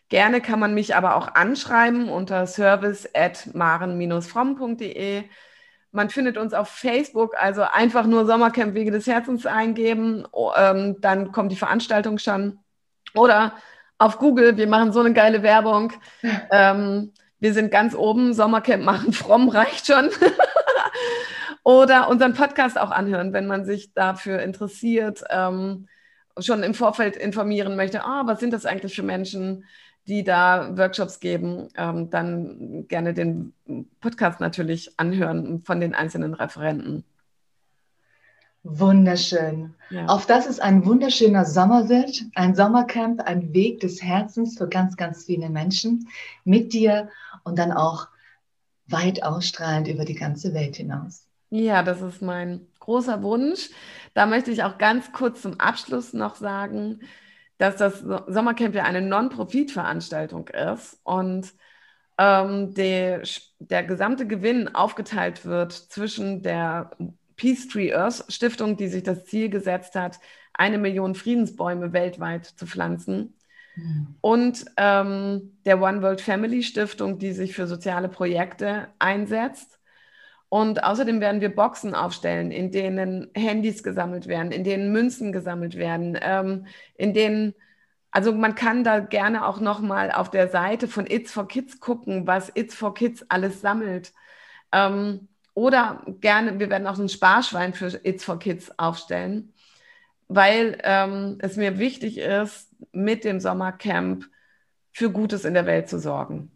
Gerne 0.10 0.42
kann 0.42 0.60
man 0.60 0.74
mich 0.74 0.96
aber 0.96 1.16
auch 1.16 1.36
anschreiben 1.36 2.10
unter 2.10 2.48
service 2.48 3.08
at 3.14 3.54
maren-fromm.de. 3.54 5.24
Man 5.92 6.10
findet 6.10 6.38
uns 6.38 6.54
auf 6.54 6.70
Facebook, 6.70 7.36
also 7.40 7.64
einfach 7.64 8.06
nur 8.06 8.26
Sommercamp 8.26 8.76
Wege 8.76 8.92
des 8.92 9.08
Herzens 9.08 9.48
eingeben, 9.48 10.28
oh, 10.32 10.52
ähm, 10.56 10.98
dann 11.02 11.32
kommt 11.32 11.52
die 11.52 11.56
Veranstaltung 11.56 12.20
schon. 12.20 12.60
Oder 13.14 13.54
auf 13.98 14.18
Google, 14.18 14.58
wir 14.58 14.68
machen 14.68 14.94
so 14.94 15.00
eine 15.00 15.14
geile 15.14 15.44
Werbung. 15.44 15.94
Ähm, 16.52 17.12
wir 17.40 17.54
sind 17.54 17.72
ganz 17.72 17.96
oben, 17.96 18.34
Sommercamp 18.34 18.84
machen 18.84 19.14
fromm 19.14 19.50
reicht 19.50 19.88
schon. 19.88 20.10
Oder 21.64 22.10
unseren 22.10 22.34
Podcast 22.34 22.80
auch 22.80 22.92
anhören, 22.92 23.34
wenn 23.34 23.48
man 23.48 23.66
sich 23.66 23.94
dafür 23.94 24.40
interessiert, 24.40 25.24
ähm, 25.30 25.88
schon 26.40 26.64
im 26.64 26.74
Vorfeld 26.74 27.16
informieren 27.16 27.76
möchte, 27.76 28.04
ah, 28.04 28.24
was 28.26 28.40
sind 28.40 28.54
das 28.54 28.66
eigentlich 28.66 28.96
für 28.96 29.04
Menschen, 29.04 29.66
die 30.08 30.24
da 30.24 30.78
Workshops 30.78 31.20
geben, 31.20 31.70
ähm, 31.78 32.10
dann 32.10 32.88
gerne 32.88 33.14
den 33.14 33.54
Podcast 34.02 34.40
natürlich 34.40 34.98
anhören 34.98 35.62
von 35.62 35.80
den 35.80 35.94
einzelnen 35.94 36.34
Referenten. 36.34 37.04
Wunderschön. 38.64 39.74
Ja. 39.90 40.06
Auf 40.08 40.26
das 40.26 40.46
es 40.46 40.60
ein 40.60 40.86
wunderschöner 40.86 41.46
Sommer 41.46 41.90
wird, 41.90 42.24
ein 42.36 42.56
Sommercamp, 42.56 43.22
ein 43.22 43.54
Weg 43.54 43.80
des 43.80 44.02
Herzens 44.04 44.58
für 44.58 44.68
ganz, 44.68 44.98
ganz 44.98 45.26
viele 45.26 45.50
Menschen 45.50 46.08
mit 46.44 46.74
dir 46.74 47.10
und 47.44 47.58
dann 47.58 47.72
auch 47.72 48.08
weit 48.88 49.24
ausstrahlend 49.24 49.88
über 49.88 50.04
die 50.04 50.16
ganze 50.16 50.54
Welt 50.54 50.76
hinaus. 50.76 51.26
Ja, 51.52 51.84
das 51.84 52.02
ist 52.02 52.22
mein 52.22 52.68
großer 52.80 53.24
Wunsch. 53.24 53.70
Da 54.14 54.26
möchte 54.26 54.52
ich 54.52 54.64
auch 54.64 54.78
ganz 54.78 55.12
kurz 55.12 55.42
zum 55.42 55.60
Abschluss 55.60 56.14
noch 56.14 56.36
sagen, 56.36 57.00
dass 57.58 57.78
das 57.78 58.00
Sommercamp 58.00 58.76
ja 58.76 58.84
eine 58.84 59.02
Non-Profit-Veranstaltung 59.02 60.48
ist 60.48 61.00
und 61.04 61.54
ähm, 62.18 62.74
der, 62.74 63.24
der 63.60 63.84
gesamte 63.84 64.28
Gewinn 64.28 64.74
aufgeteilt 64.76 65.46
wird 65.46 65.72
zwischen 65.72 66.44
der 66.44 66.92
Peace 67.40 67.70
Tree 67.70 67.94
Earth 67.94 68.26
Stiftung, 68.28 68.76
die 68.76 68.90
sich 68.90 69.02
das 69.02 69.24
Ziel 69.26 69.50
gesetzt 69.50 69.96
hat, 69.96 70.20
eine 70.54 70.78
Million 70.78 71.16
Friedensbäume 71.16 71.94
weltweit 71.94 72.46
zu 72.46 72.68
pflanzen. 72.68 73.34
Mhm. 73.76 74.16
Und 74.20 74.66
ähm, 74.76 75.58
der 75.66 75.82
One 75.82 76.02
World 76.02 76.20
Family 76.20 76.64
Stiftung, 76.64 77.18
die 77.18 77.32
sich 77.32 77.56
für 77.56 77.66
soziale 77.66 78.10
Projekte 78.10 78.90
einsetzt. 79.00 79.80
Und 80.50 80.84
außerdem 80.84 81.22
werden 81.22 81.40
wir 81.40 81.56
Boxen 81.56 81.96
aufstellen, 81.96 82.52
in 82.52 82.72
denen 82.72 83.30
Handys 83.34 83.84
gesammelt 83.84 84.28
werden, 84.28 84.52
in 84.52 84.66
denen 84.66 84.92
Münzen 84.92 85.32
gesammelt 85.32 85.78
werden, 85.78 86.20
ähm, 86.22 86.66
in 86.96 87.14
denen, 87.14 87.54
also 88.12 88.34
man 88.34 88.56
kann 88.56 88.84
da 88.84 89.00
gerne 89.00 89.48
auch 89.48 89.62
nochmal 89.62 90.12
auf 90.12 90.30
der 90.30 90.50
Seite 90.50 90.90
von 90.90 91.06
It's 91.08 91.32
for 91.32 91.48
Kids 91.48 91.80
gucken, 91.80 92.28
was 92.28 92.52
It's 92.54 92.76
for 92.76 92.94
Kids 92.94 93.24
alles 93.30 93.62
sammelt. 93.62 94.12
Ähm, 94.74 95.29
oder 95.60 96.02
gerne, 96.22 96.58
wir 96.58 96.70
werden 96.70 96.88
auch 96.88 96.98
ein 96.98 97.10
Sparschwein 97.10 97.74
für 97.74 98.00
It's 98.04 98.24
for 98.24 98.40
Kids 98.40 98.72
aufstellen, 98.80 99.52
weil 100.30 100.78
ähm, 100.84 101.38
es 101.40 101.58
mir 101.58 101.78
wichtig 101.80 102.18
ist, 102.18 102.70
mit 102.94 103.26
dem 103.26 103.42
Sommercamp 103.42 104.24
für 104.94 105.12
Gutes 105.12 105.44
in 105.44 105.54
der 105.54 105.66
Welt 105.66 105.90
zu 105.90 106.00
sorgen. 106.00 106.50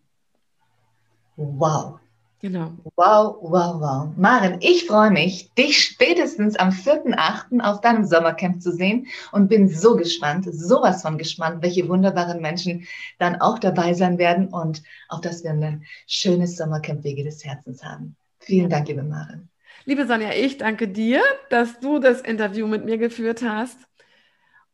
Wow, 1.36 2.00
Genau. 2.40 2.72
Wow, 2.98 3.38
wow, 3.42 3.80
wow. 3.80 4.10
Maren, 4.18 4.58
ich 4.60 4.86
freue 4.86 5.12
mich, 5.12 5.54
dich 5.54 5.82
spätestens 5.82 6.58
am 6.58 6.70
4.8. 6.70 7.62
auf 7.62 7.80
deinem 7.80 8.06
Sommercamp 8.06 8.62
zu 8.62 8.74
sehen 8.74 9.08
und 9.32 9.48
bin 9.48 9.70
so 9.70 9.96
gespannt, 9.96 10.46
sowas 10.52 11.02
von 11.02 11.18
gespannt, 11.18 11.62
welche 11.62 11.88
wunderbaren 11.88 12.42
Menschen 12.42 12.86
dann 13.18 13.40
auch 13.40 13.60
dabei 13.60 13.94
sein 13.94 14.18
werden 14.18 14.50
und 14.50 14.84
auf 15.08 15.22
dass 15.22 15.44
wir 15.44 15.52
ein 15.52 15.86
schönes 16.06 16.58
Sommercamp 16.58 17.06
Wege 17.06 17.24
des 17.24 17.46
Herzens 17.46 17.82
haben. 17.82 18.18
Vielen 18.44 18.70
Dank, 18.70 18.88
liebe 18.88 19.04
Maren. 19.04 19.50
Liebe 19.86 20.06
Sonja, 20.08 20.32
ich 20.34 20.58
danke 20.58 20.88
dir, 20.88 21.22
dass 21.50 21.80
du 21.80 22.00
das 22.00 22.22
Interview 22.22 22.68
mit 22.68 22.86
mir 22.86 22.98
geführt 22.98 23.42
hast. 23.44 23.78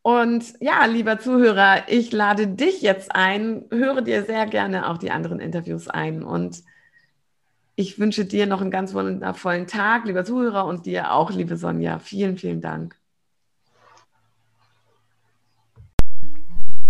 Und 0.02 0.54
ja, 0.60 0.86
lieber 0.86 1.20
Zuhörer, 1.20 1.84
ich 1.88 2.12
lade 2.12 2.48
dich 2.48 2.82
jetzt 2.82 3.14
ein, 3.14 3.66
höre 3.70 4.02
dir 4.02 4.24
sehr 4.24 4.46
gerne 4.46 4.90
auch 4.90 4.98
die 4.98 5.12
anderen 5.12 5.40
Interviews 5.40 5.88
ein 5.88 6.24
und 6.24 6.64
ich 7.76 7.98
wünsche 7.98 8.26
dir 8.26 8.46
noch 8.46 8.62
einen 8.62 8.72
ganz 8.72 8.94
wundervollen 8.94 9.68
Tag, 9.68 10.06
lieber 10.06 10.26
Zuhörer, 10.26 10.66
und 10.66 10.86
dir 10.86 11.14
auch, 11.14 11.32
liebe 11.32 11.56
Sonja. 11.56 12.00
Vielen, 12.00 12.38
vielen 12.38 12.60
Dank. 12.60 12.96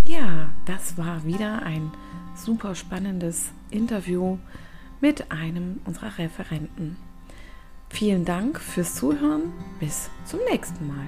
Ja, 0.07 0.49
das 0.65 0.97
war 0.97 1.23
wieder 1.25 1.61
ein 1.61 1.91
super 2.35 2.73
spannendes 2.73 3.51
Interview 3.69 4.39
mit 5.01 5.31
einem 5.31 5.81
unserer 5.85 6.17
Referenten. 6.17 6.97
Vielen 7.89 8.25
Dank 8.25 8.59
fürs 8.59 8.95
Zuhören. 8.95 9.51
Bis 9.79 10.09
zum 10.25 10.39
nächsten 10.51 10.87
Mal. 10.87 11.07